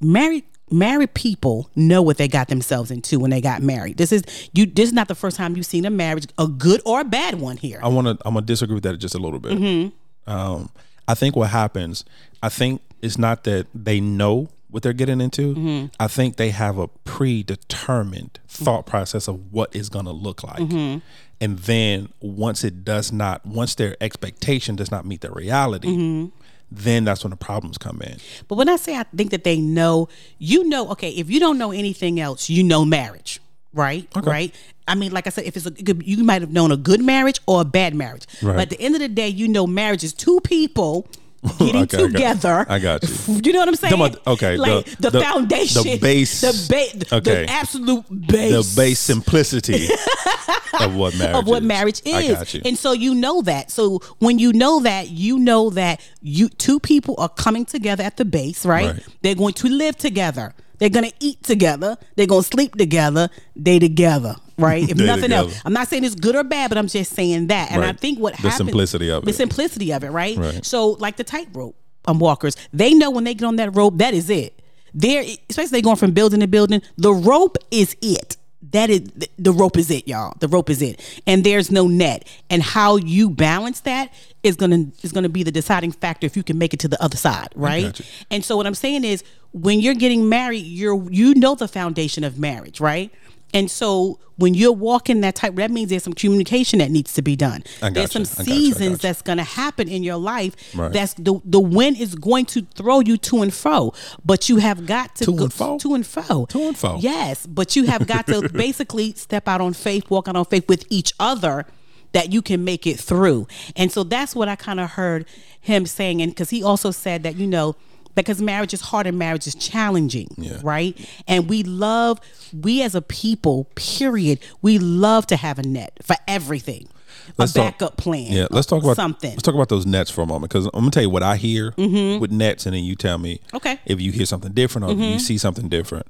[0.00, 3.96] Married married people know what they got themselves into when they got married.
[3.96, 6.80] This is you this is not the first time you've seen a marriage, a good
[6.84, 7.80] or a bad one here.
[7.82, 8.16] I want to.
[8.24, 9.58] I'm gonna disagree with that just a little bit.
[9.58, 10.30] Mm-hmm.
[10.30, 10.70] Um,
[11.08, 12.04] I think what happens,
[12.42, 15.54] I think it's not that they know what they're getting into.
[15.54, 15.86] Mm-hmm.
[15.98, 20.60] I think they have a predetermined thought process of what it's going to look like.
[20.60, 20.98] Mm-hmm.
[21.40, 26.28] And then once it does not, once their expectation does not meet their reality, Mm-hmm.
[26.70, 28.18] then that's when the problems come in.
[28.46, 30.08] But when I say I think that they know,
[30.38, 33.40] you know, okay, if you don't know anything else, you know marriage,
[33.72, 34.06] right?
[34.16, 34.54] Right.
[34.88, 37.00] I mean, like I said, if it's a good, you might have known a good
[37.02, 38.26] marriage or a bad marriage.
[38.42, 38.54] Right.
[38.54, 41.06] But at the end of the day, you know marriage is two people
[41.58, 42.66] getting Okay, together.
[42.68, 43.40] I got you.
[43.44, 43.94] You know what I'm saying?
[43.94, 47.46] About- okay, like the- the, the- foundation, the base- the base, okay.
[47.46, 49.86] the absolute base, The base simplicity
[50.80, 51.68] of what marriage of what is.
[51.68, 52.36] marriage I is.
[52.36, 52.62] got you.
[52.64, 53.70] And so you know that.
[53.70, 58.16] So when you know that, you know that you two people are coming together at
[58.16, 58.86] the base, right?
[58.94, 59.06] Right.
[59.22, 60.52] They're going to live together.
[60.80, 61.96] They're to eat together.
[62.16, 63.28] They're to sleep together.
[63.54, 64.82] They together, right?
[64.82, 65.48] If nothing together.
[65.50, 65.62] else.
[65.64, 67.70] I'm not saying it's good or bad, but I'm just saying that.
[67.70, 69.26] And I think what The happens simplicity of it.
[69.26, 69.36] The it.
[69.36, 70.36] simplicity of it, right?
[70.36, 70.64] Right.
[70.64, 74.14] So like the tightrope um, walkers, they know when they get on that rope, that
[74.14, 74.60] is it.
[74.94, 76.82] They're especially they going from building to building.
[76.96, 78.36] The rope is it.
[78.72, 79.02] That is
[79.38, 80.34] the rope is it, y'all.
[80.38, 82.26] The rope is it, and there's no net.
[82.50, 86.42] And how you balance that is gonna is gonna be the deciding factor if you
[86.42, 87.82] can make it to the other side, right?
[88.30, 92.22] And so what I'm saying is, when you're getting married, you're you know the foundation
[92.24, 93.10] of marriage, right?
[93.52, 97.22] And so when you're walking that type, that means there's some communication that needs to
[97.22, 97.62] be done.
[97.82, 98.44] I there's some I gotcha.
[98.44, 99.02] Seasons gotcha.
[99.02, 100.54] that's going to happen in your life.
[100.74, 100.92] Right.
[100.92, 103.92] That's the the wind is going to throw you to and fro,
[104.24, 105.78] but you have got to To go and fro?
[105.78, 106.46] to and fro.
[106.46, 106.96] To and fro.
[107.00, 110.68] Yes, but you have got to basically step out on faith, walk out on faith
[110.68, 111.66] with each other
[112.12, 113.46] that you can make it through.
[113.76, 115.26] And so that's what I kind of heard
[115.60, 117.76] him saying and cuz he also said that you know
[118.14, 120.58] because marriage is hard and marriage is challenging, Yeah.
[120.62, 120.96] right?
[121.26, 122.20] And we love
[122.52, 126.88] we as a people, period, we love to have a net for everything.
[127.36, 128.32] Let's a talk- backup plan.
[128.32, 129.30] Yeah, let's talk about something.
[129.30, 131.36] Let's talk about those nets for a moment because I'm gonna tell you what I
[131.36, 132.20] hear mm-hmm.
[132.20, 133.78] with nets, and then you tell me Okay.
[133.86, 135.18] if you hear something different or if you mm-hmm.
[135.18, 136.06] see something different.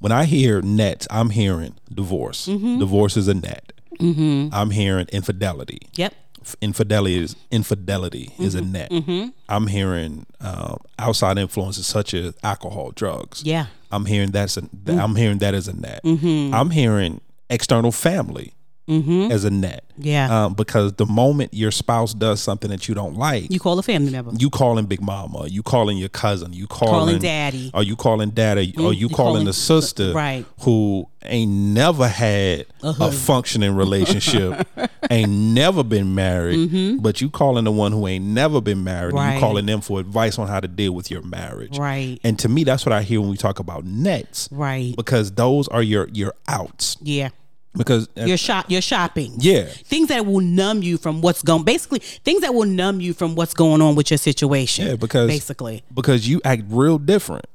[0.00, 2.46] When I hear nets, I'm hearing divorce.
[2.46, 2.78] Mm-hmm.
[2.78, 3.72] Divorce is a net.
[4.00, 5.80] I'm hearing infidelity.
[5.94, 6.14] Yep.
[6.60, 8.72] Infidelity is infidelity is a mm-hmm.
[8.72, 8.90] net.
[8.90, 9.28] Mm-hmm.
[9.48, 13.42] I'm hearing um, outside influences such as alcohol, drugs.
[13.44, 13.66] Yeah.
[13.90, 16.02] I'm hearing that's a, th- I'm hearing that as a net.
[16.04, 16.54] Mm-hmm.
[16.54, 17.20] I'm hearing
[17.50, 18.52] external family
[18.88, 19.84] as a net.
[20.00, 20.44] Yeah.
[20.46, 23.82] Um, because the moment your spouse does something that you don't like, You call a
[23.82, 24.30] family member.
[24.38, 27.70] you calling big mama, you calling your cousin, you calling, Calling daddy.
[27.74, 30.46] or you calling daddy, or you, you calling, calling- the sister right.
[30.60, 34.66] who ain't never had a, functioning relationship,
[35.10, 39.18] ain't never been married, but you calling the one who ain't never been married, and
[39.18, 39.26] Mm-hmm.
[39.28, 39.34] Right.
[39.34, 41.76] you calling them for advice on how to deal with your marriage.
[41.78, 42.18] Right.
[42.22, 44.48] And to me, that's what I hear when we talk about nets.
[44.52, 44.94] Right.
[44.96, 46.96] Because those are your your outs.
[47.02, 47.30] Yeah.
[47.78, 49.36] Because You're shop you're shopping.
[49.38, 49.64] Yeah.
[49.64, 53.34] Things that will numb you from what's going basically things that will numb you from
[53.34, 54.86] what's going on with your situation.
[54.86, 55.82] Yeah, because basically.
[55.94, 57.46] because you act real different.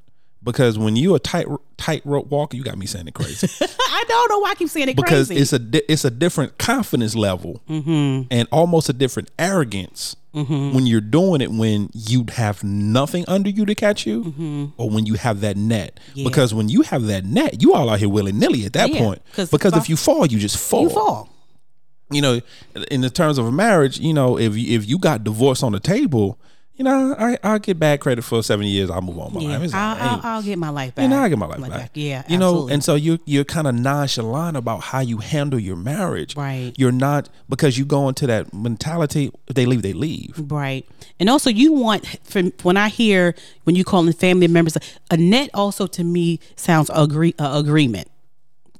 [0.44, 3.48] Because when you a tight tightrope walker, you got me saying it crazy.
[3.80, 5.42] I don't know why I keep saying it because crazy.
[5.42, 8.28] it's a di- it's a different confidence level mm-hmm.
[8.30, 10.74] and almost a different arrogance mm-hmm.
[10.76, 14.66] when you're doing it when you have nothing under you to catch you mm-hmm.
[14.78, 16.00] or when you have that net.
[16.14, 16.28] Yeah.
[16.28, 19.00] Because when you have that net, you all out here willy nilly at that Yeah,
[19.00, 19.22] point.
[19.34, 20.84] 'cause Because if if you fall, you just fall.
[20.84, 21.30] you fall.
[22.12, 22.42] You know,
[22.92, 25.72] in the terms of a marriage, you know, if you, if you got divorce on
[25.72, 26.38] the table,
[26.76, 28.90] you know, I I get bad credit for seven years.
[28.90, 29.58] I'll move on my Yeah.
[29.58, 29.74] life.
[29.76, 31.04] I'll, I'll, I'll get my life back.
[31.04, 31.94] you know, I get my life Like back.
[31.94, 32.00] that.
[32.00, 32.24] Yeah.
[32.28, 36.36] you know, and so you you're kind of nonchalant about how you handle your marriage.
[36.36, 36.74] Right.
[36.76, 39.32] You're not because you go into that mentality.
[39.48, 40.34] If they leave, they leave.
[40.52, 40.88] Right.
[41.20, 44.76] And also you want from when I hear when you calling family members
[45.12, 48.08] a net also to me sounds agree uh, agreement.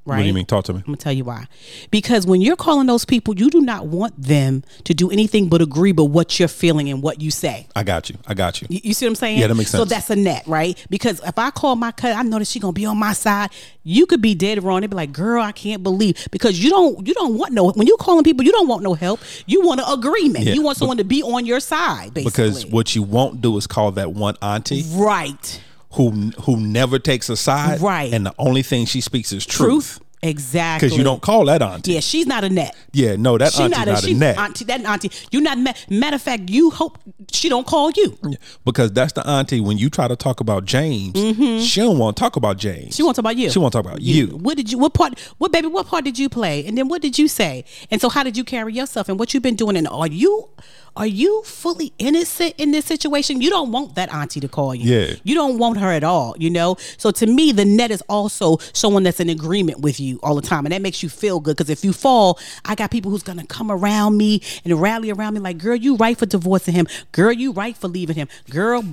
[0.06, 0.18] Right.
[0.18, 0.46] What do you mean?
[0.46, 0.80] Talk to me.
[0.80, 1.48] I'm gonna tell you why.
[1.90, 5.62] Because when you're calling those people, you do not want them to do anything but
[5.62, 7.68] agree with what you're feeling and what you say.
[7.74, 8.18] I got you.
[8.28, 8.68] I got you.
[8.70, 9.40] You, you see what I'm saying?
[9.40, 9.80] Yeah, that makes sense.
[9.82, 10.78] So that's a net, right?
[10.90, 13.52] Because if I call my cousin, I know that she's gonna be on my side.
[13.84, 14.82] You could be dead wrong.
[14.82, 17.88] They'd be like, "Girl, I can't believe," because you don't you don't want no when
[17.88, 19.22] you're calling people, you don't want no help.
[19.46, 20.46] You want an agreement.
[20.46, 22.50] Yeah, you want but- someone to be on your side, basically.
[22.50, 25.62] Because what you won't do is call that one auntie right,
[25.94, 28.12] who who never takes a side, Right.
[28.14, 29.70] And the only thing she speaks is truth.
[29.70, 30.88] truth, exactly.
[30.88, 31.94] Because you don't call that auntie.
[31.94, 32.76] Yeah, she's not a net.
[32.92, 34.38] Yeah, no, that She auntie's not not, a, a, net.
[34.38, 34.66] auntie.
[34.66, 35.86] That auntie, you're not met.
[35.90, 36.98] Matter of fact, you hope
[37.32, 38.18] she don't call you.
[38.66, 41.18] Because that's the auntie when you try to talk about James,
[41.66, 42.74] she don't want to talk about James.
[42.86, 42.94] Mm-hmm.
[42.94, 43.50] She wants to talk about you.
[43.50, 44.28] She want to talk about you.
[44.38, 44.78] What did you?
[44.78, 45.20] What part?
[45.38, 45.68] What baby?
[45.68, 46.66] What part did you play?
[46.66, 47.66] And then what did you say?
[47.92, 49.10] And so how did you carry yourself?
[49.10, 49.78] And what you've been doing?
[49.78, 50.50] And are you?
[50.96, 53.42] Are you fully innocent in this situation?
[53.42, 54.94] You don't want that auntie to call you.
[54.94, 55.16] Yeah.
[55.24, 56.76] You don't want her at all, you know?
[56.98, 60.42] So to me, the net is also someone that's in agreement with you all the
[60.42, 60.66] time.
[60.66, 61.58] And that makes you feel good.
[61.58, 65.34] Because if you fall, I got people who's gonna come around me and rally around
[65.34, 66.88] me like, girl, you right for divorcing him.
[67.12, 68.28] Girl, you right for leaving him.
[68.50, 68.84] Girl,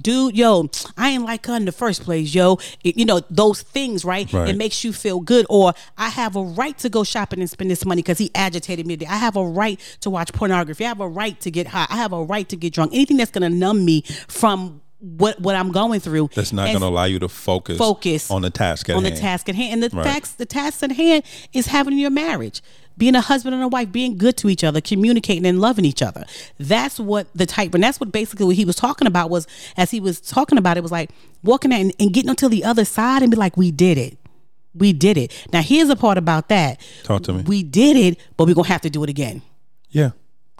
[0.00, 2.58] dude, yo, I ain't like her in the first place, yo.
[2.84, 4.30] It- you know those things, right?
[4.32, 4.48] Right.
[4.48, 5.46] It makes you feel good.
[5.48, 8.86] Or I have a right to go shopping and spend this money because he agitated
[8.86, 8.96] me.
[8.96, 9.06] today.
[9.10, 10.84] I have a right to watch pornography.
[10.84, 11.86] I have a right to get high.
[11.88, 12.92] I have a right to get drunk.
[12.92, 16.30] Anything that's gonna numb me from what what I'm going through.
[16.34, 19.16] That's not going to allow you to focus Focus on the task at on hand.
[19.16, 19.72] the task at hand.
[19.74, 20.04] And the Right.
[20.06, 22.62] facts, the task at hand is having your marriage,
[22.96, 26.02] being a husband and a wife, being good to each other, communicating and loving each
[26.02, 26.24] other.
[26.58, 29.92] That's what the type, and that's what basically what he was talking about was as
[29.92, 31.10] he was talking about it was like
[31.44, 34.18] walking out and, and getting onto the other side and be like, we did it.
[34.74, 35.32] We did it.
[35.52, 36.80] Now here's a part about that.
[37.04, 37.42] Talk to me.
[37.42, 39.42] We did it, but we're gonna have to do it again.
[39.90, 40.10] Yeah,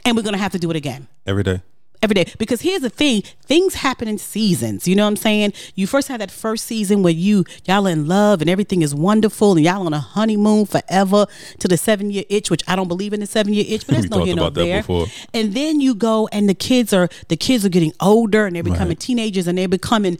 [0.04, 1.60] And we're gonna have to do it again every day.
[2.02, 5.52] Every day because here's the thing things happen in seasons you know what i'm saying
[5.74, 8.94] you first have that first season where you y'all are in love and everything is
[8.94, 11.26] wonderful and y'all on a honeymoon forever
[11.58, 13.96] to the seven year itch which i don't believe in the seven year itch but
[13.96, 15.06] that's no here no there before.
[15.34, 18.62] and then you go and the kids are the kids are getting older and they're
[18.62, 19.00] becoming Right.
[19.00, 20.18] teenagers and they're becoming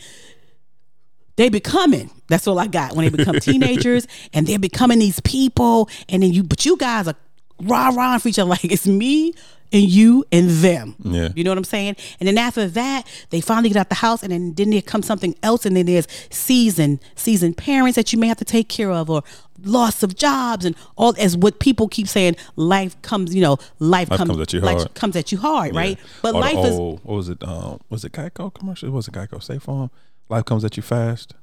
[1.36, 5.88] they becoming that's all i got when they become teenagers and they're becoming these people
[6.08, 7.14] and then you but you guys are
[7.62, 9.32] rah rah for each other like it's me
[9.72, 11.28] and you and them Yeah.
[11.36, 14.22] you know what i'm saying and then after that they finally get out the house
[14.22, 18.18] and then, then there comes something else and then there's season season parents that you
[18.18, 19.22] may have to take care of or
[19.64, 24.08] loss of jobs and all as what people keep saying life comes you know life,
[24.10, 24.94] Life comes, comes at you hard.
[24.94, 27.42] comes at you hard right but Or life is what was it?
[27.42, 28.88] Um, was it Geico commercial?
[28.88, 29.42] It wasn't Geico.
[29.42, 29.90] State Farm.
[30.28, 31.34] Life comes at you fast.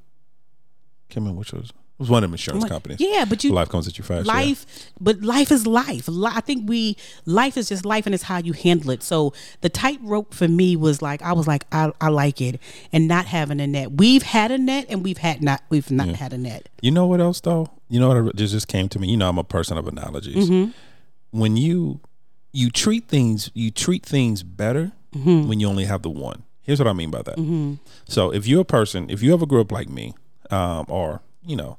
[1.09, 1.73] Can't remember which was.
[1.97, 2.97] It was one of them insurance companies.
[2.99, 4.27] yeah but you Life comes at you fast.
[4.27, 4.33] yeah.
[4.33, 4.65] life
[4.99, 8.51] but life is life i think we life is just life and it's how you
[8.51, 12.41] handle it so the tightrope for me was like i was like I, I like
[12.41, 12.59] it
[12.91, 16.09] and not having a net we've had a net and we've had not we've not
[16.09, 17.69] had a net You know what else though?
[17.87, 19.07] You know what just just came to me.
[19.09, 20.49] You know I'm a person of analogies.
[20.49, 20.71] Mm-hmm.
[21.31, 22.01] When you
[22.51, 25.47] you treat things you treat things better Mm-hmm.
[25.47, 26.43] when you only have the one.
[26.61, 27.37] Here's what I mean by that.
[28.05, 30.13] So if you're a person, if you ever grew up like me,
[30.51, 31.77] um, or you know,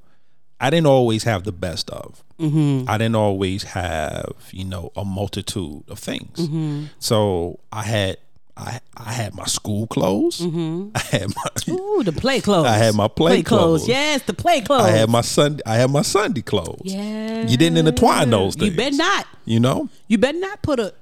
[0.60, 2.22] I didn't always have the best of.
[2.40, 2.88] Mm-hmm.
[2.88, 6.38] I didn't always have you know a multitude of things.
[6.38, 6.84] Mm-hmm.
[6.98, 8.16] So I had
[8.56, 10.40] I I had my school clothes.
[10.40, 10.90] Mm-hmm.
[10.94, 13.86] I had my Ooh, the play clothes I had my play clothes.
[13.88, 16.80] yes the play clothes I had my Sunday I had my Sunday clothes.
[16.84, 18.70] yeah You didn't intertwine those things.
[18.70, 20.92] you better not You know, you better not put a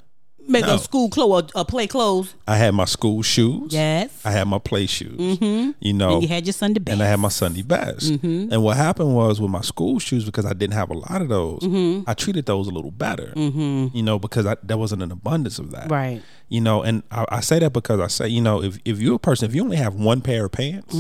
[0.49, 0.75] make No.
[0.75, 3.73] a school clothes or, or play clothes I had my school shoes.
[3.73, 5.19] yes I had my play shoes.
[5.19, 5.71] Mm-hmm.
[5.81, 8.13] You know, and you had your Sunday best and I had my Sunday best.
[8.13, 8.53] Mm-hmm.
[8.53, 11.29] And what happened was with my school shoes, because I didn't have a lot of
[11.29, 12.09] those, mm-hmm.
[12.09, 13.33] I treated those a little better.
[13.37, 15.91] You know, because I, there wasn't an abundance of that.
[15.91, 19.01] right You know, and I, I say that because I say, you know, if if
[19.01, 20.95] you're a person, if you only have one pair of pants,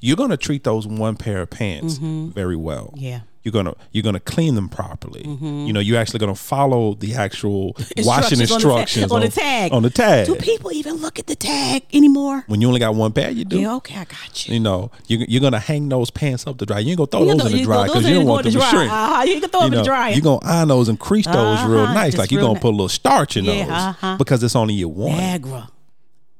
[0.00, 2.92] you're gonna treat those one pair of pants very well.
[2.96, 5.22] yeah You're gonna you're gonna clean them properly.
[5.26, 9.20] You know, you're actually gonna follow the actual washing Instructions on the ta- instructions on
[9.20, 9.72] the tag.
[9.72, 10.26] On the tag.
[10.26, 13.44] do people even look at the tag anymore when you only got one pair, you
[13.44, 13.58] do.
[13.60, 16.66] yeah okay i got you You know, you, you're gonna hang those pants up to
[16.66, 16.78] dry.
[16.78, 18.60] You ain't gonna throw those in the you dry because you don't want them to
[18.60, 18.92] shrink.
[18.92, 20.12] Uh-huh, you can throw you them in the dryer.
[20.12, 22.12] You're gonna iron those and crease those real Uh-huh, nice.
[22.12, 24.16] just Like you're gonna put a little starch in Yeah, those uh-huh.
[24.18, 25.10] because it's only your one.
[25.16, 25.68] Niagara.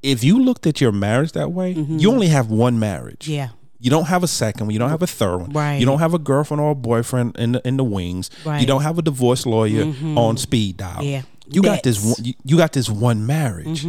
[0.03, 3.25] If you looked at your marriage that way, you only have one marriage.
[3.27, 3.33] Mm-hmm.
[3.33, 3.49] Yeah.
[3.83, 4.73] You don't have a second one.
[4.73, 5.51] You don't have a third one.
[5.53, 5.77] Right.
[5.81, 8.31] You don't have a girlfriend or a boyfriend in the in the wings.
[8.45, 8.59] You Right.
[8.59, 8.67] Mm-hmm.
[8.69, 11.03] don't have a divorce lawyer on speed dial.
[11.03, 11.23] Yeah.
[11.49, 12.15] You got this one.
[12.25, 13.83] You, you got this one marriage.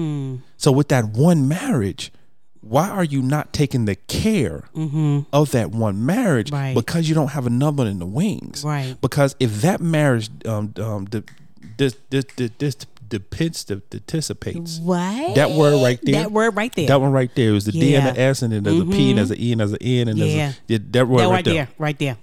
[0.58, 2.12] So with that one marriage,
[2.62, 4.64] why are you not taking the care
[5.32, 6.48] of that one marriage?
[6.48, 6.56] Mm-hmm.
[6.56, 6.76] Right.
[6.76, 8.64] Because you don't have another one in the wings.
[8.66, 8.96] Right.
[9.00, 11.24] Because if that marriage um um the
[11.78, 12.26] this this
[12.58, 12.76] this
[13.14, 15.36] depends the anticipates What?
[15.36, 16.16] that word right there.
[16.24, 16.88] That word right there.
[16.88, 18.20] That one right there is the D and the Mm-hmm.
[18.20, 20.20] S, and then there's a P, and there's an E, and there's an N, and
[20.20, 20.52] there's Yeah.
[20.70, 21.54] a, that word that right, right there.
[21.54, 21.68] there.
[21.78, 22.18] Right there.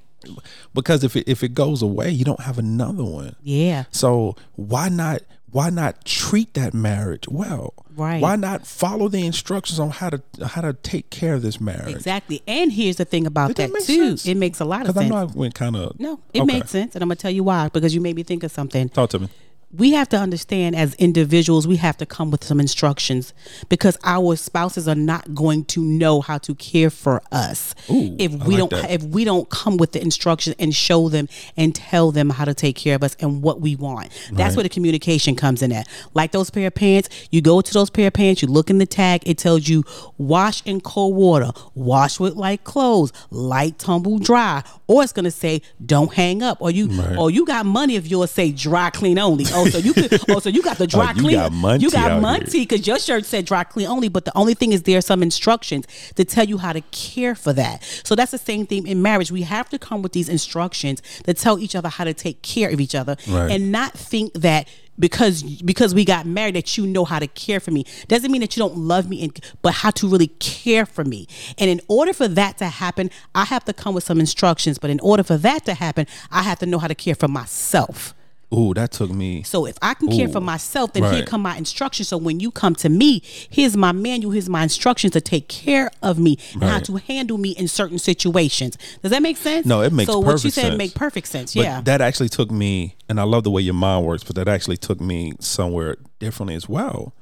[0.75, 3.37] Because if it, if it goes away, you don't have another one.
[3.43, 3.85] Yeah.
[3.91, 5.23] So why not
[5.53, 7.73] why not treat that marriage well?
[7.97, 8.21] Right.
[8.23, 11.95] Why not follow the instructions on how to how to take care of this marriage?
[11.95, 12.43] Exactly.
[12.47, 14.09] And here's the thing about Did that that, too.
[14.11, 14.27] sense?
[14.27, 14.95] It makes a lot of sense.
[14.95, 16.53] Because I know I went kind of no, it Okay.
[16.55, 16.95] makes sense.
[16.95, 18.89] And I'm going to tell you why because you made me think of something.
[18.91, 19.29] Talk to me.
[19.73, 23.33] We have to understand as individuals we have to come with some instructions
[23.69, 28.33] because our spouses are not going to know how to care for us Ooh, if
[28.33, 28.91] we like don't that.
[28.91, 32.53] if we don't come with the instructions and show them and tell them how to
[32.55, 34.57] take care of us and what we want that's Right.
[34.57, 37.91] where the communication comes in at like those pair of pants you go to those
[37.91, 39.85] pair of pants you look in the tag it tells you
[40.19, 45.31] wash in cold water wash with light clothes light tumble dry or it's going to
[45.31, 47.17] say don't hang up or you Right.
[47.17, 49.45] or you got money if yours say dry clean only.
[49.61, 50.13] Oh, so you could.
[50.31, 51.37] Oh, so you got the oh, dry Oh, you clean.
[51.63, 54.09] got You got out because your shirt said dry clean only.
[54.09, 55.87] But the only thing is there are some instructions
[56.17, 57.83] to tell you how to care for that.
[58.05, 59.31] So that's the same thing in marriage.
[59.31, 62.71] We have to come with these instructions that tell each other how to take care
[62.71, 63.51] of each other Right.
[63.51, 67.59] and not think that because because we got married that you know how to care
[67.61, 70.85] for me doesn't mean that you don't love me and but how to really care
[70.85, 74.21] for me and in order for that to happen i have to come with some
[74.21, 77.15] instructions but in order for that to happen i have to know how to care
[77.15, 78.15] for myself
[78.53, 79.45] Ooh, that took me.
[79.45, 82.09] so if I can care for myself, then here come my instructions.
[82.09, 85.91] So when you come to me, here's my manual, here's my instructions to take care
[86.03, 88.77] of me and how to handle me in certain situations.
[89.03, 89.67] Does that make sense?
[89.67, 90.79] No, it makes So what you said sense.
[90.79, 91.55] make perfect sense.
[91.55, 91.81] But yeah.
[91.83, 94.79] that actually took me, and I love the way your mind works, but that actually
[94.79, 97.15] took me somewhere differently as well.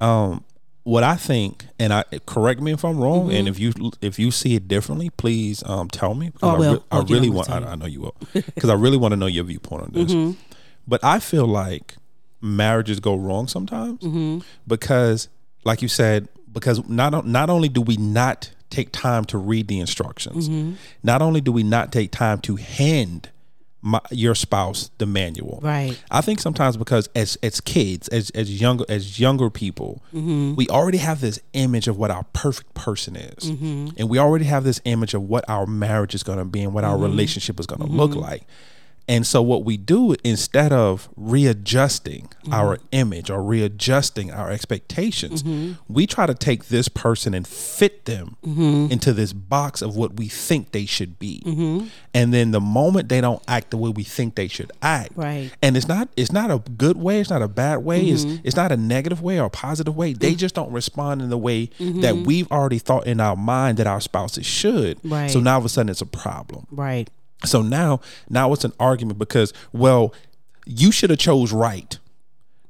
[0.00, 0.44] Um,
[0.84, 4.30] what I think, and I correct me if I'm wrong, and if you if you
[4.30, 6.28] see it differently, please um, tell me.
[6.30, 6.44] Mm-hmm.
[6.46, 7.50] Oh, I I, re- I I'll really want.
[7.50, 7.58] I.
[7.58, 10.12] I know you will, because I really want to know your viewpoint on this.
[10.12, 10.40] Mm-hmm.
[10.88, 11.96] But I feel like
[12.40, 14.38] marriages go wrong sometimes Mm-hmm.
[14.66, 15.28] because,
[15.64, 19.78] like you said, because not not only do we not take time to read the
[19.80, 20.74] instructions, Mm-hmm.
[21.02, 23.30] not only do we not take time to hand
[23.80, 25.96] my, your spouse the manual, Right.
[26.10, 30.54] I think sometimes because as as kids, as as younger as younger people, Mm-hmm.
[30.56, 33.88] we already have this image of what our perfect person is, Mm-hmm.
[33.98, 36.72] and we already have this image of what our marriage is going to be and
[36.74, 38.42] what our relationship is going to look like.
[39.08, 42.52] And so, what we do instead of readjusting mm-hmm.
[42.52, 45.72] our image or readjusting our expectations, mm-hmm.
[45.92, 48.92] we try to take this person and fit them mm-hmm.
[48.92, 51.42] into this box of what we think they should be.
[52.12, 55.50] And then the moment they don't act the way we think they should act, Right.
[55.62, 58.56] and it's not it's not a good way, it's not a bad way, it's it's
[58.56, 60.12] not a negative way or a positive way.
[60.12, 63.86] They just don't respond in the way that we've already thought in our mind that
[63.86, 64.98] our spouses should.
[65.02, 65.30] Right.
[65.30, 66.66] So now all of a sudden it's a problem.
[66.70, 67.08] Right.
[67.44, 70.12] So now, now it's an argument because, well,
[70.66, 71.98] you should have chose right,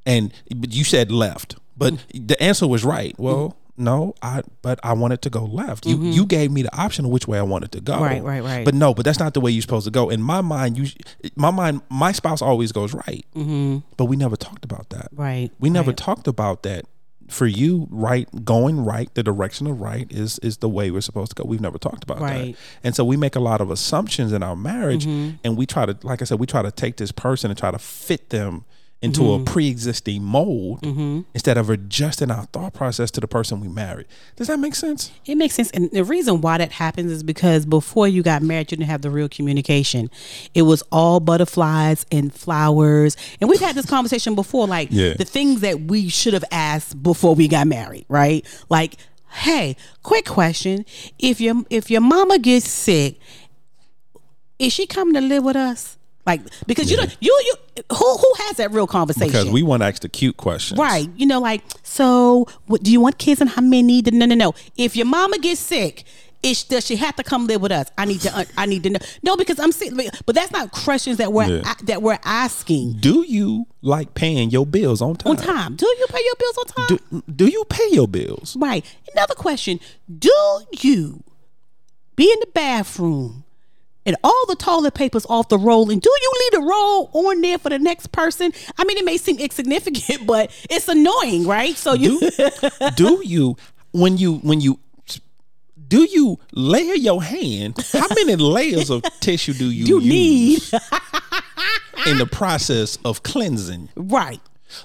[0.07, 3.15] and but you said left, but the answer was right.
[3.19, 5.87] Well, no, I but I wanted to go left.
[5.87, 8.01] You you gave me the option of which way I wanted to go.
[8.01, 8.65] Right, right, right.
[8.65, 10.11] But no, but that's not the way you're supposed to go.
[10.11, 10.89] In my mind, you,
[11.37, 13.79] my mind, my spouse always goes right, mm-hmm.
[13.97, 15.09] but we never talked about that.
[15.13, 15.51] Right.
[15.61, 15.97] We never right.
[15.97, 16.85] talked about that.
[17.29, 21.31] For you, right, going right, the direction of right is is the way we're supposed
[21.37, 21.47] to go.
[21.47, 22.55] We've never talked about Right.
[22.55, 25.37] that, and so we make a lot of assumptions in our marriage, Mm-hmm.
[25.45, 27.71] and we try to, like I said, we try to take this person and try
[27.71, 28.65] to fit them
[29.01, 29.43] into Mm-hmm.
[29.43, 30.85] a pre-existing mold
[31.33, 34.07] instead of adjusting our thought process to the person we married.
[34.35, 35.13] Does that make sense?
[35.25, 35.71] It makes sense.
[35.71, 39.03] And the reason why that happens is because before you got married, you didn't have
[39.03, 40.11] the real communication.
[40.53, 43.17] It was all butterflies and flowers.
[43.41, 45.15] And we've had this conversation before, like Yeah.
[45.15, 48.45] the things that we should have asked before we got married, right?
[48.69, 48.97] Like,
[49.31, 50.85] hey, quick question.
[51.21, 53.21] If your if your mama gets sick,
[54.59, 55.98] is she coming to live with us?
[56.29, 57.55] Like because you don't you you
[57.91, 59.29] who who has that real conversation?
[59.33, 61.09] Because we want to ask the cute questions, Right.
[61.17, 64.03] You know, like, so what do you want kids and how many?
[64.03, 64.53] No, no, no.
[64.77, 66.05] If your mama gets sick,
[66.43, 67.89] is, does she have to come live with us?
[67.97, 68.47] I need to.
[68.59, 68.99] I need to know.
[69.23, 69.93] No, because I'm sick.
[70.27, 71.75] But that's not questions that we're Yeah.
[71.85, 75.31] that we're asking Do you like paying your bills on time?
[75.31, 75.77] on time.
[75.77, 76.87] Do you pay your bills on time?
[77.11, 78.55] Do, do you pay your bills?
[78.61, 78.85] right.
[79.15, 79.81] Another question:
[80.19, 80.31] Do
[80.81, 81.25] you
[82.17, 83.45] be in the bathroom?
[84.09, 87.43] And all the toilet papers off the roll, and do you leave the roll on
[87.43, 88.53] there for the next person?
[88.79, 91.77] I mean, it may seem insignificant, but it's annoying, right?
[91.77, 92.19] So you,
[92.97, 93.59] do you
[93.93, 94.79] when you when you
[95.89, 97.77] do you layer your hand?
[97.93, 100.73] How many layers of tissue do you, you need use
[102.07, 103.91] in the process of cleansing?
[103.95, 104.41] right.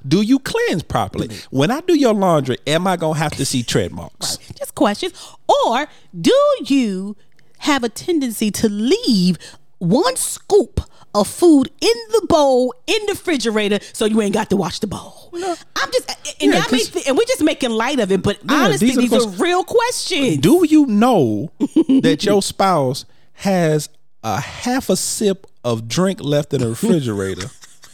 [0.05, 1.29] Do you cleanse properly?
[1.49, 4.37] When I do your laundry, am I gonna have to see tread marks?
[4.57, 5.13] just questions.
[5.65, 5.87] Or
[6.19, 6.33] do
[6.65, 7.15] you
[7.63, 9.37] have a tendency to leave
[9.79, 10.79] one scoop
[11.15, 14.87] of food in the bowl in the refrigerator so you ain't got to wash the
[14.87, 15.29] bowl?
[15.33, 16.17] I'm just and,
[16.53, 18.97] Yeah, y'all may 'cause- thi- and we're just making light of it, but honestly, these
[18.97, 20.37] are the these are real questions.
[20.37, 21.51] Do you know
[22.01, 23.89] that your spouse has
[24.23, 27.49] a half a sip of drink left in the refrigerator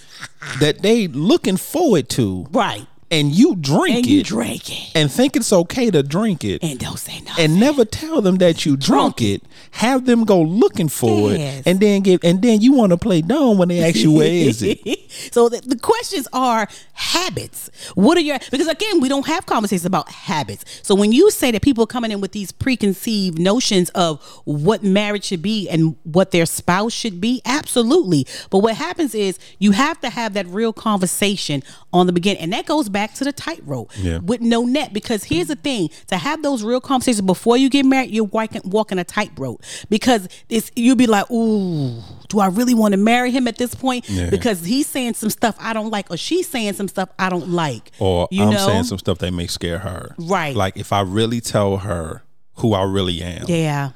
[0.59, 2.85] that they looking forward to, right.
[3.11, 4.91] And you drink And it you drink it.
[4.95, 7.45] and think it's okay to drink it, And don't say nothing.
[7.45, 9.41] and never tell them that you drunk it.
[9.71, 11.59] Have them go looking for Yes.
[11.59, 14.11] it, and then get and then you want to play dumb when they ask you
[14.11, 14.79] where is it.
[15.31, 17.69] so the, the questions are habits.
[17.95, 20.65] What are your because again we don't have conversations about habits.
[20.83, 24.83] So when you say that people are coming in with these preconceived notions of what
[24.83, 28.27] marriage should be and what their spouse should be, absolutely.
[28.49, 32.53] But what happens is you have to have that real conversation on the beginning, and
[32.53, 34.19] that goes back to the tightrope Yeah.
[34.19, 34.93] with no net.
[34.93, 38.61] Because here's the thing: to have those real conversations before you get married, you're walking
[38.65, 43.31] walking a tightrope because it's you'll be like, ooh, do I really want to marry
[43.31, 44.09] him at this point?
[44.09, 44.29] Yeah.
[44.29, 47.49] Because he's saying some stuff I don't like, or she's saying some stuff I don't
[47.49, 47.91] like.
[47.99, 48.65] Or you I'm know?
[48.67, 50.15] saying some stuff that may scare her.
[50.17, 50.55] Right.
[50.55, 52.23] Like if I really tell her
[52.55, 53.91] who I really am, yeah,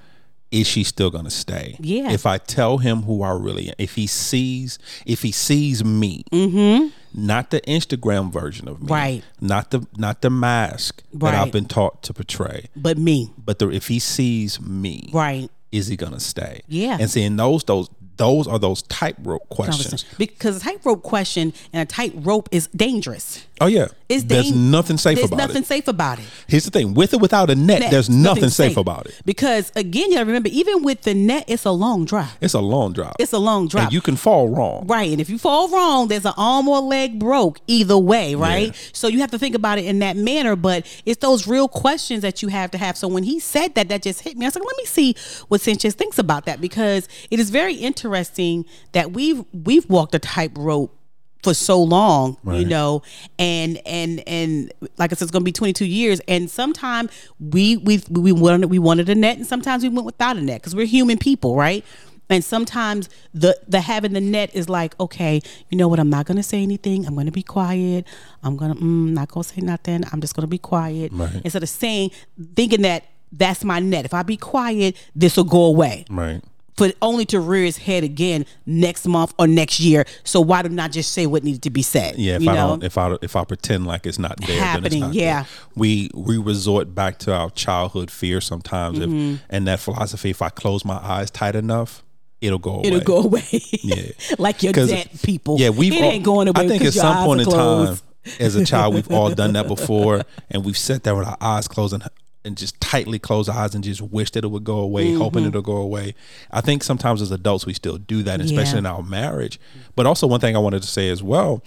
[0.54, 1.76] is she still gonna stay?
[1.80, 2.12] Yeah.
[2.12, 6.24] If I tell him who I really am, if he sees, if he sees me,
[6.32, 6.90] mm-hmm.
[7.14, 9.24] not the Instagram version of me, Right.
[9.42, 13.70] Not the not the mask that I've been taught to portray, But me, but the,
[13.70, 15.50] if he sees me, right?
[15.72, 16.62] is he gonna stay?
[16.68, 16.98] Yeah.
[17.00, 20.06] and seeing those those those are those tightrope questions.
[20.18, 23.46] Because a tightrope question and a tightrope is dangerous.
[23.62, 25.66] Oh yeah, It's there's dang- nothing safe There's about nothing it.
[25.68, 26.26] safe about it.
[26.48, 29.22] Here's the thing: with or without a net, Net, there's nothing safe, about it.
[29.26, 32.30] Because again, you gotta remember, even with the net, it's a long drop.
[32.42, 33.16] It's a long drop.
[33.20, 33.86] It's a long drop.
[33.86, 34.86] and you can fall wrong.
[34.88, 35.12] Right.
[35.12, 38.68] And if you fall wrong, there's an arm or leg broke either way, right?
[38.68, 38.74] Yeah.
[38.92, 40.56] So you have to think about it in that manner.
[40.56, 42.98] But it's those real questions that you have to have.
[42.98, 44.46] So when he said that, that just hit me.
[44.46, 45.16] I was like, let me see
[45.48, 48.03] what Sanchez thinks about that because it is very interesting
[48.92, 50.96] that we've we've walked a tightrope
[51.44, 53.02] for so long, you know,
[53.38, 56.22] and and and like I said, it's going to be 22 years.
[56.28, 60.38] And sometimes we we we wanted we wanted a net, and sometimes we went without
[60.38, 61.84] a net because we're human people, right?
[62.30, 66.00] And sometimes the the having the net is like, okay, you know what?
[66.00, 67.06] I'm not gonna say anything.
[67.06, 68.08] I'm gonna be quiet.
[68.42, 70.04] I'm gonna mm, not gonna say nothing.
[70.14, 71.42] I'm just gonna be quiet Right.
[71.44, 72.12] instead of saying,
[72.56, 74.06] thinking that that's my net.
[74.06, 76.42] If I be quiet, this will go away Right.
[76.76, 80.06] For only to rear its head again next month or next year.
[80.24, 82.16] So why do not just say what needed to be said?
[82.18, 82.68] Yeah, if you I know?
[82.70, 85.42] don't, if I if I pretend like it's not there, then it's Happening, not yeah.
[85.44, 85.48] there.
[85.76, 89.34] We we resort back to our childhood fear sometimes, Mm-hmm.
[89.36, 90.30] if, and that philosophy.
[90.30, 92.04] If I close my eyes tight enough,
[92.42, 92.88] it'll go away.
[92.88, 93.44] It'll go away.
[93.84, 94.12] Yeah.
[94.40, 95.58] like your dead people.
[95.60, 95.94] Yeah, we've.
[95.94, 96.66] all- ain't going away.
[96.66, 97.98] I think at some point in time,
[98.40, 101.68] as a child, we've all done that before, and we've sat there with our eyes
[101.68, 102.04] closed and,
[102.46, 105.22] and just tightly close eyes and just wish that it would go away, Mm-hmm.
[105.22, 106.14] hoping it'll go away.
[106.52, 108.78] I think sometimes as adults we still do that, especially Yeah.
[108.80, 109.60] in our marriage.
[109.96, 111.64] But also, one thing I wanted to say as well,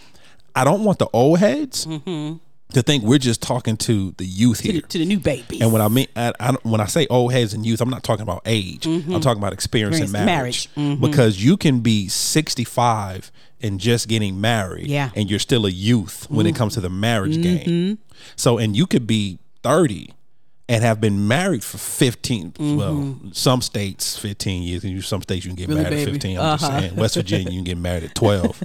[0.54, 1.86] I don't want the old heads
[2.72, 4.66] to think we're just talking to the youth Mm-hmm.
[4.66, 4.80] to, here.
[4.82, 5.60] the, to the new babies.
[5.62, 8.02] And when I mean, I, I, when I say old heads and youth, I'm not
[8.02, 8.86] talking about age.
[8.86, 10.68] I'm talking about experience in marriage.
[10.76, 11.00] marriage.
[11.00, 13.30] Because you can be 65
[13.62, 15.10] and just getting married, Yeah.
[15.16, 17.98] and you're still a youth when it comes to the marriage game.
[18.36, 20.10] So, and you could be 30
[20.68, 22.54] and have been married for 15.
[22.76, 26.38] Well, some states 15 years, and some states you can get Really, married at 15.
[26.38, 26.96] I'm just saying.
[26.96, 28.62] West Virginia, you can get married at 12.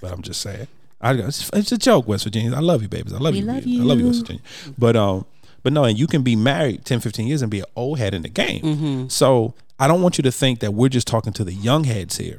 [0.00, 0.66] but I'm just saying.
[1.00, 2.54] I, it's, it's a joke, West Virginia.
[2.54, 3.14] I love you, babies.
[3.14, 3.42] I love you.
[3.44, 4.22] love you, I love you, West you.
[4.24, 4.42] Virginia.
[4.76, 5.24] But um,
[5.62, 8.12] but no, and you can be married 10, 15 years and be an old head
[8.14, 8.62] in the game.
[8.62, 9.08] Mm-hmm.
[9.08, 12.18] So I don't want you to think that we're just talking to the young heads
[12.18, 12.38] here,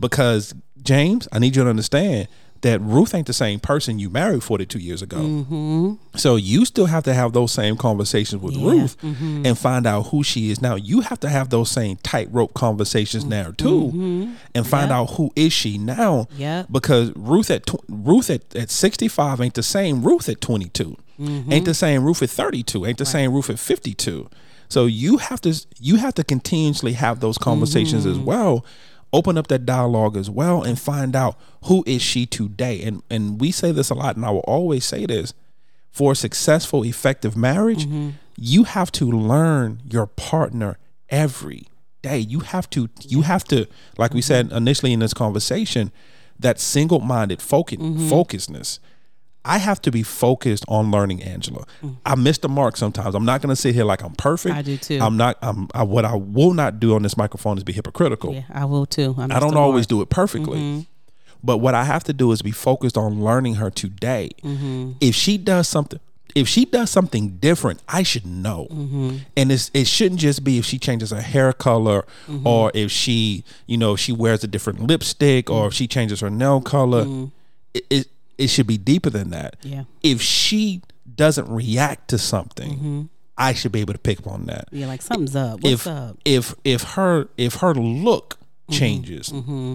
[0.00, 2.26] because James, I need you to understand
[2.62, 5.16] that Ruth ain't the same person you married 42 years ago.
[5.16, 5.94] Mm-hmm.
[6.18, 9.46] So you still have to have those same conversations with Ruth Mm-hmm.
[9.46, 10.74] and find out who she is now.
[10.74, 15.52] You have to have those same tightrope conversations now too, and find out who is
[15.52, 16.28] she now.
[16.36, 16.70] Mm-hmm.
[16.72, 20.96] Because Ruth at tw- Ruth at, at 65 ain't the same Ruth at 22.
[21.18, 21.52] Mm-hmm.
[21.52, 22.84] Ain't the same Ruth at 32.
[22.86, 24.28] Ain't the same Ruth at 52.
[24.68, 28.12] So you have to you have to continuously have those conversations Mm-hmm.
[28.12, 28.64] as well.
[29.12, 32.82] Open up that dialogue as well and find out who is she today.
[32.82, 35.34] And and we say this a lot, and I will always say this:
[35.90, 38.10] for a successful, effective marriage, Mm-hmm.
[38.36, 41.66] you have to learn your partner every
[42.02, 42.18] day.
[42.18, 43.66] You have to you have to,
[43.98, 45.90] like we said initially in this conversation,
[46.38, 48.08] that single-minded focus Mm-hmm.
[48.08, 48.78] focusedness.
[49.44, 51.64] I have to be focused on learning Angela.
[52.04, 53.14] I miss the mark sometimes.
[53.14, 54.54] I'm not going to sit here like I'm perfect.
[54.54, 54.58] Mm.
[54.58, 54.98] I do too.
[55.00, 55.38] I'm not.
[55.40, 55.68] I'm.
[55.72, 58.34] I, what I will not do on this microphone is be hypocritical.
[58.34, 59.14] yeah, I will too.
[59.18, 60.58] I'm I don't always do it perfectly.
[60.58, 60.80] Mm-hmm.
[61.42, 64.30] But what I have to do is be focused on learning her today.
[64.42, 64.92] Mm-hmm.
[65.00, 65.98] If she does something,
[66.34, 68.66] if she does something different, I should know.
[68.70, 69.16] Mm-hmm.
[69.38, 72.46] And it's, it shouldn't just be if she changes her hair color Mm-hmm.
[72.46, 76.28] or if she, you know, she wears a different lipstick or if she changes her
[76.28, 77.28] nail color.
[77.72, 78.08] It, it
[78.40, 79.60] it should be deeper than that.
[79.60, 79.68] Mm-hmm.
[79.74, 79.84] Yeah.
[80.02, 80.82] If she
[81.14, 85.02] doesn't react to something, I should be able to pick up on that Yeah, like
[85.02, 85.60] something's up.
[85.60, 86.16] What's if up?
[86.24, 88.36] if if her if her look
[88.68, 88.78] Mm-hmm.
[88.78, 89.32] changes,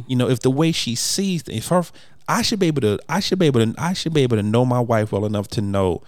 [0.07, 1.84] you know, if the way she sees, if her,
[2.30, 4.43] I should be able to, I should be able to, I should be able to
[4.43, 6.01] know my wife well enough to know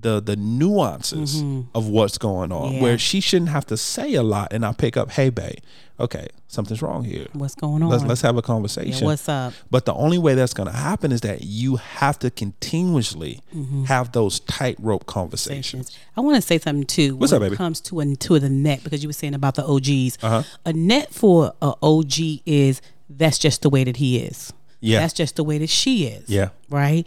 [0.00, 1.42] the the nuances
[1.74, 2.74] of what's going on, Mm-hmm.
[2.76, 2.82] Yeah.
[2.82, 5.58] where she shouldn't have to say a lot, and I pick up, hey, babe,
[5.98, 7.26] okay, something's wrong here.
[7.32, 7.88] What's going on?
[7.88, 9.06] Let's let's have a yeah, conversation.
[9.06, 9.52] what's up?
[9.70, 13.84] But the only way that's going to happen is that you have to continuously Mm-hmm.
[13.84, 15.96] have those tightrope conversations.
[16.16, 17.16] I want to say something too.
[17.16, 17.54] What's when up, baby?
[17.54, 20.18] It comes to a to the net because you were saying about the OGs.
[20.22, 20.42] Uh-huh.
[20.64, 22.12] A net for a OG
[22.46, 22.80] is
[23.10, 24.52] that's just the way that he is.
[24.80, 25.00] Yeah.
[25.00, 26.28] that's just the way that she is.
[26.28, 26.50] Yeah.
[26.70, 27.04] right.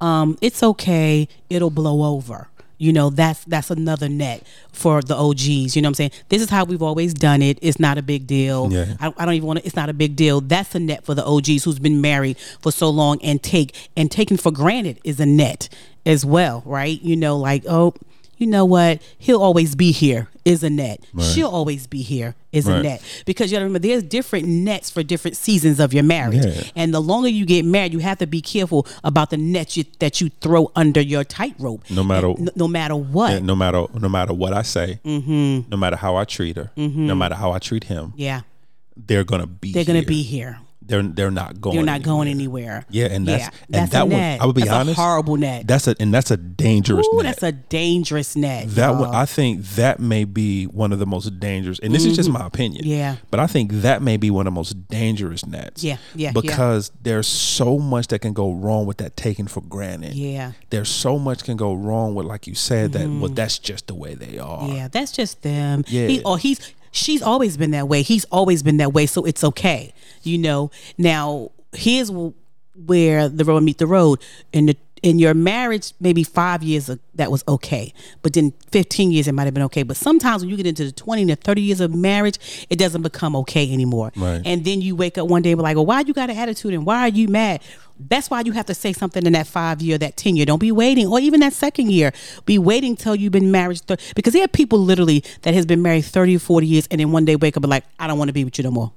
[0.00, 1.28] Um, it's okay.
[1.48, 2.48] It'll blow over.
[2.80, 4.42] You know, that's that's another net
[4.72, 5.76] for the OGs.
[5.76, 6.12] You know what I'm saying?
[6.30, 7.58] This is how we've always done it.
[7.60, 8.72] It's not a big deal.
[8.72, 8.94] Yeah.
[8.98, 9.66] I, I don't even want to.
[9.66, 10.40] It's not a big deal.
[10.40, 14.10] That's a net for the OGs who's been married for so long and take and
[14.10, 15.68] taken for granted is a net
[16.06, 16.98] as well, right?
[17.02, 17.92] You know, like oh,
[18.40, 19.02] you know what?
[19.18, 20.28] He'll always be here.
[20.46, 21.04] Is a net.
[21.20, 22.34] She'll always be here.
[22.50, 23.02] Is a net.
[23.26, 26.44] Because you gotta remember, there's different nets for different seasons of your marriage.
[26.44, 26.62] Yeah.
[26.74, 29.84] And the longer you get married, you have to be careful about the nets you,
[29.98, 31.88] that you throw under your tightrope.
[31.90, 33.42] No matter- no, no matter what.
[33.42, 35.70] No matter no matter what I say, mm-hmm.
[35.70, 37.18] no matter how I treat her, no mm-hmm.
[37.18, 38.40] matter how I treat him, yeah,
[38.96, 39.72] they're gonna be.
[39.72, 40.58] they're gonna be here.
[40.90, 41.76] They're they're not going.
[41.76, 42.50] You're not going anywhere.
[42.50, 42.84] anywhere.
[42.90, 44.40] Yeah, and that's and that's that a one.
[44.40, 44.98] I would be That's honest.
[44.98, 45.66] A horrible net.
[45.66, 47.06] That's a and that's a dangerous.
[47.12, 47.24] Ooh, net.
[47.24, 48.68] that's a dangerous net.
[48.70, 49.00] That y'all.
[49.00, 52.30] one, I think that may be one of the most dangerous, and this is just
[52.30, 52.82] my opinion.
[52.82, 52.90] Mm-hmm.
[52.90, 53.16] Yeah.
[53.30, 55.82] but I think that may be one of the most dangerous nets.
[55.82, 56.32] Yeah, yeah, yeah.
[56.32, 60.14] Because there's so much that can go wrong with that taken for granted.
[60.14, 60.52] Yeah.
[60.70, 63.94] there's so much can go wrong with, like you said, that well, that's just the
[63.94, 64.62] way they are.
[64.62, 64.76] Mm-hmm.
[64.76, 65.84] Yeah, that's just them.
[65.88, 66.06] Yeah.
[66.06, 68.02] He, or he's she's always been that way.
[68.02, 69.92] He's always been that way, so it's okay.
[70.22, 70.70] You know.
[70.98, 72.10] Now here's
[72.74, 74.20] where the road meet the road.
[74.52, 77.92] In the in your marriage, maybe five years that was okay,
[78.22, 79.82] but then fifteen years it might have been okay.
[79.82, 83.02] But sometimes when you get into the twenty to thirty years of marriage, it doesn't
[83.02, 84.12] become okay anymore.
[84.16, 84.42] Right.
[84.44, 86.36] And then you wake up one day and be like, "Well, why you got an
[86.36, 87.62] attitude and why are you mad?"
[88.08, 90.46] That's why you have to say something in that five year, that 10 year.
[90.46, 92.12] Don't be waiting, or even that second year.
[92.46, 93.80] Be waiting till you've been married.
[93.80, 96.98] Thir- because there are people literally that has been married 30 or 40 years and
[96.98, 98.64] then one day wake up and be like, I don't want to be with you
[98.64, 98.92] no more.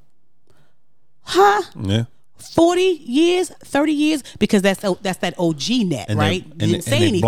[1.24, 1.61] Huh?
[1.82, 2.05] yeah.
[2.38, 4.24] 40 years, 30 years?
[4.38, 6.43] Because that's that's that OG net, And right?
[6.43, 7.21] They, and, Didn't say and anything.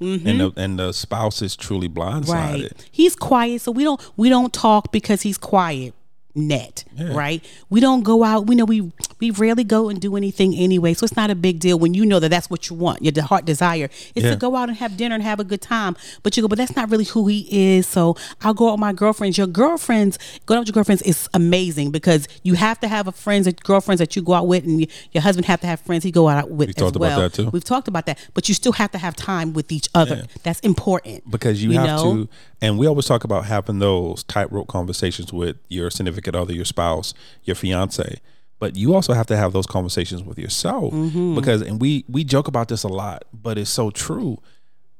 [0.00, 0.28] Mm-hmm.
[0.28, 2.62] and the and the spouse is truly blindsided.
[2.62, 2.88] Right.
[2.90, 5.94] He's quiet, so we don't we don't talk because he's quiet.
[6.34, 7.12] Net, Yeah.
[7.12, 7.44] right?
[7.68, 8.46] We don't go out.
[8.46, 11.60] We know we we rarely go and do anything anyway, so it's not a big
[11.60, 13.02] deal when you know that that's what you want.
[13.02, 14.30] Your heart desire is Yeah.
[14.30, 15.94] to go out and have dinner and have a good time.
[16.22, 17.86] But you go, but that's not really who he is.
[17.86, 19.36] So I'll go out with my girlfriends.
[19.36, 23.12] Your girlfriends, going out with your girlfriends is amazing because you have to have a
[23.12, 25.80] friends and girlfriends that you go out with, and y- your husband have to have
[25.80, 27.50] friends he go out with as talked about that too.
[27.50, 30.24] We've talked about that, but you still have to have time with each other.
[30.42, 32.14] That's important because you, You have know?
[32.24, 32.28] to
[32.64, 37.12] and we always talk about having those tightrope conversations with your significant other your spouse
[37.44, 38.20] your fiance
[38.58, 41.34] but you also have to have those conversations with yourself Mm-hmm.
[41.34, 44.38] because and we we joke about this a lot but it's so true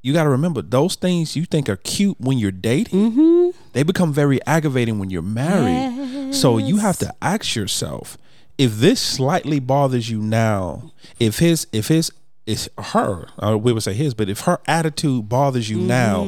[0.05, 3.51] you got to remember those things you think are cute when you're dating Mm-hmm.
[3.73, 8.17] they become very aggravating when you're married so you have to ask yourself
[8.59, 12.11] if this slightly bothers you now if his if his
[12.47, 16.25] it's her uh, we would say his but if her attitude bothers you now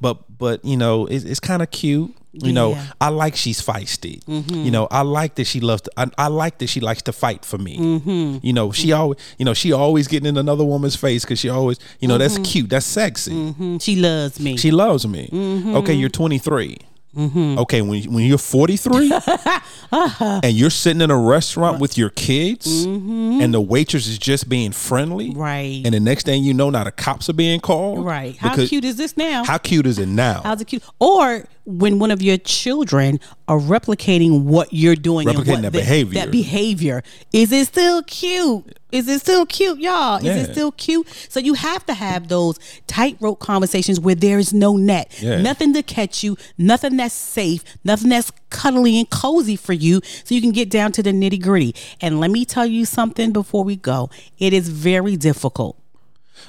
[0.00, 4.22] but but you know it's, it's kind of cute you know i like she's feisty
[4.24, 4.54] mm-hmm.
[4.54, 7.12] you know i like that she loves to I, I like that she likes to
[7.12, 8.38] fight for me mm-hmm.
[8.46, 11.48] you know she always you know she always getting in another woman's face because she
[11.48, 12.44] always you know that's mm-hmm.
[12.44, 13.82] cute that's sexy Mhm.
[13.82, 14.56] She loves me.
[14.56, 15.28] she loves me.
[15.76, 16.78] Okay, you're 23.
[17.16, 20.40] Okay, when when you're 43 uh-huh.
[20.44, 24.70] and you're sitting in a restaurant with your kids and the waitress is just being
[24.70, 25.82] friendly, Right.
[25.84, 28.36] And the next thing you know, now the cops are being called, right.
[28.36, 29.42] How cute is this now?
[29.44, 30.42] How cute is it now?
[30.44, 30.84] How's it cute?
[31.00, 35.72] Or when one of your children are replicating what you're doing, and Replicating what that
[35.72, 36.14] the- behavior.
[36.20, 37.02] That behavior
[37.32, 38.78] is it still cute?
[38.90, 40.16] Is it still cute, y'all?
[40.16, 40.36] Is Yeah.
[40.36, 41.06] it still cute?
[41.28, 45.42] So you have to have those tightrope conversations where there is no net, Yeah.
[45.42, 50.34] nothing to catch you, nothing that's safe, nothing that's cuddly and cozy for you, so
[50.34, 51.74] you can get down to the nitty gritty.
[52.00, 54.08] And let me tell you something before we go.
[54.38, 55.76] It is very difficult.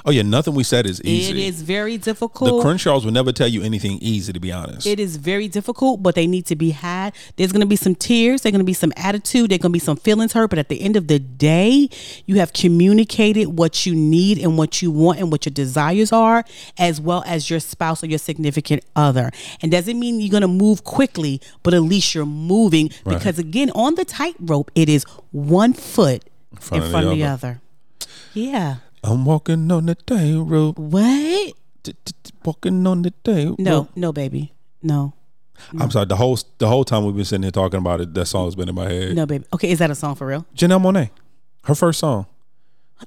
[0.06, 1.32] Oh yeah, nothing we said is easy.
[1.32, 2.58] It is very difficult.
[2.58, 2.62] The.
[2.62, 4.88] Crenshaws will never tell you anything easy, to be honest.
[4.88, 7.16] It is very difficult, but they need to be had.
[7.36, 8.42] There's going to be some tears.
[8.42, 9.52] There's going to be some attitude.
[9.52, 10.50] There's going to be some feelings hurt.
[10.50, 11.90] But at the end of the day,
[12.26, 16.44] you have communicated what you need and what you want and what your desires are,
[16.78, 19.32] as well as your spouse or your significant other.
[19.62, 22.92] And doesn't mean you're going to move quickly, but at least you're moving.
[23.06, 27.62] Because again, on the tightrope, it is one foot in front, of the other.
[28.34, 28.78] Yeah.
[29.04, 31.54] I'm walking on the tightrope, What?
[31.84, 33.60] t- t- t- walking on the tightrope.
[33.60, 34.54] No, no, baby.
[34.84, 35.14] No.
[35.80, 36.06] I'm sorry.
[36.06, 38.70] The whole the whole time we've been sitting here talking about it, that song's been
[38.70, 39.16] in my head.
[39.16, 39.44] No, baby.
[39.54, 40.46] Okay, is that a song for real?
[40.56, 41.10] Janelle Monáe,
[41.66, 42.28] her first song.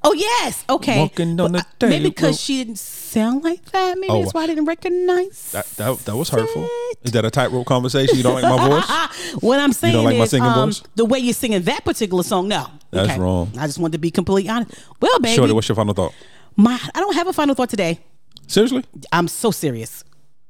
[0.04, 0.98] Oh yes, okay.
[1.00, 3.98] Walking on But, the maybe because she didn't sound like that.
[3.98, 4.20] Maybe Oh.
[4.22, 5.52] that's why I didn't recognize.
[5.52, 6.66] That that, that was hurtful.
[7.02, 8.16] Is that a tightrope conversation?
[8.16, 8.68] You don't like my
[9.26, 9.42] voice?
[9.42, 10.82] what I'm saying you don't like my is, singing um, voice?
[10.94, 12.48] the way you're singing that particular song.
[12.48, 13.50] No, That's wrong.
[13.58, 14.72] I just wanted to be completely honest.
[15.00, 16.14] Well, baby, Shorty, what's your final thought?
[16.56, 18.00] my I don't have a final thought today.
[18.46, 18.84] Seriously?
[19.12, 20.04] I'm so serious.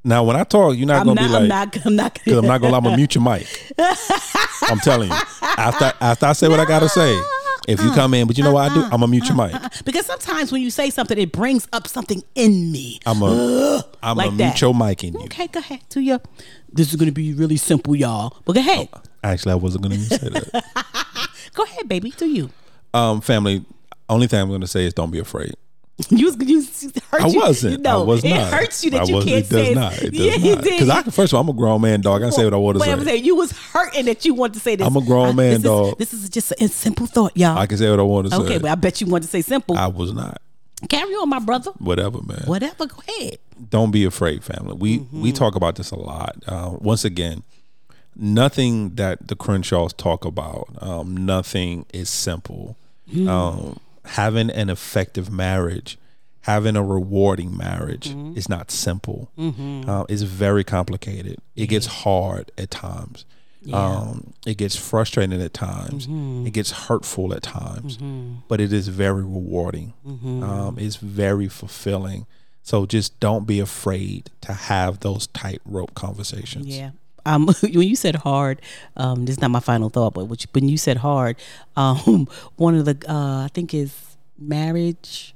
[0.04, 1.26] Now, when I talk, you're not I'm gonna not.
[1.28, 1.86] be like, I'm not.
[1.86, 2.14] I'm not.
[2.14, 2.76] because I'm not gonna.
[2.76, 3.74] I'm gonna mute your mic.
[4.62, 5.16] I'm telling you.
[5.42, 7.20] After after I say what I gotta say,
[7.68, 8.82] if you come in, but you know what I do?
[8.84, 9.54] I'm gonna mute your mic.
[9.84, 13.00] because sometimes when you say something, it brings up something in me.
[13.06, 14.44] I'm gonna I'm Like gonna that.
[14.44, 15.24] mute your mic in you.
[15.24, 15.80] Okay, go ahead.
[15.90, 16.20] To your.
[16.72, 18.36] This is gonna be really simple, y'all.
[18.44, 18.88] But go ahead.
[19.22, 20.64] Actually, I wasn't gonna say that.
[21.54, 22.10] Go ahead, baby.
[22.12, 22.48] To you.
[22.94, 23.64] Um, family.
[24.08, 25.54] Only thing I'm gonna say is don't be afraid.
[26.08, 26.36] You was
[26.82, 27.38] you hurt I you.
[27.38, 27.82] wasn't.
[27.82, 29.74] No, I was it hurts you that I you can't it does say.
[29.74, 30.02] not.
[30.02, 30.64] It does yeah, not.
[30.64, 31.12] Because I can.
[31.12, 32.22] First of all, I'm a grown man, dog.
[32.22, 32.90] I can say what I want to say.
[32.92, 34.86] I'm saying you was hurting that you wanted to say this.
[34.86, 35.98] I'm a grown I- man, this is- dog.
[35.98, 37.56] This is just a simple thought, y'all.
[37.58, 38.42] I can say what I want to say.
[38.42, 39.76] okay, but I bet you wanted to say simple.
[39.76, 40.40] I was not.
[40.88, 41.70] Carry on, my brother.
[41.78, 42.42] Whatever, man.
[42.46, 42.86] Whatever.
[42.86, 43.38] Go ahead.
[43.70, 45.22] don't be afraid family we Mm-hmm.
[45.22, 47.44] we talk about this a lot uh, once again
[48.16, 52.76] nothing that the crenshaws talk about um, nothing is simple
[53.12, 53.28] Mm-hmm.
[53.28, 55.98] um, having an effective marriage
[56.46, 58.36] having a rewarding marriage Mm-hmm.
[58.36, 59.30] is not simple.
[59.38, 61.38] Uh, it's very complicated.
[61.54, 63.24] It gets hard at times.
[63.72, 66.08] Um, it gets frustrating at times.
[66.08, 66.48] Mm-hmm.
[66.48, 67.96] it gets hurtful at times.
[68.48, 69.92] But it is very rewarding.
[70.04, 70.42] Mm-hmm.
[70.42, 72.26] um, it's very fulfilling.
[72.64, 76.66] So just don't be afraid to have those tightrope conversations.
[76.66, 76.90] Yeah.
[77.24, 78.60] Um, when you said hard,
[78.96, 81.36] um, this is not my final thought, but which, when you said hard,
[81.76, 85.34] um, one of the uh, I think is marriage,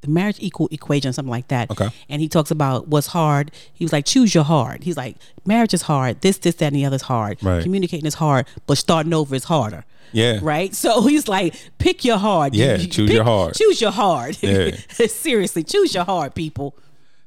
[0.00, 1.70] the marriage equal equation, something like that.
[1.70, 1.88] Okay.
[2.08, 3.50] And he talks about what's hard.
[3.72, 4.84] He was like, choose your hard.
[4.84, 6.20] He's like, marriage is hard.
[6.20, 7.42] This, this, that, and the other is hard.
[7.42, 7.62] Right.
[7.62, 9.84] Communicating is hard, but starting over is harder.
[10.12, 10.38] Yeah.
[10.42, 10.74] Right.
[10.74, 12.54] So he's like, pick your hard.
[12.54, 13.54] Yeah, choose your hard.
[13.54, 14.38] Choose your hard.
[14.42, 14.76] Yeah.
[14.88, 16.76] Seriously, choose your hard, people.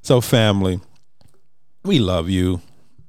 [0.01, 0.79] So, family,
[1.83, 2.61] we love you.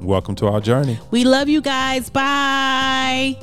[0.02, 1.00] welcome to our journey.
[1.12, 2.10] We love you guys.
[2.10, 3.38] Bye.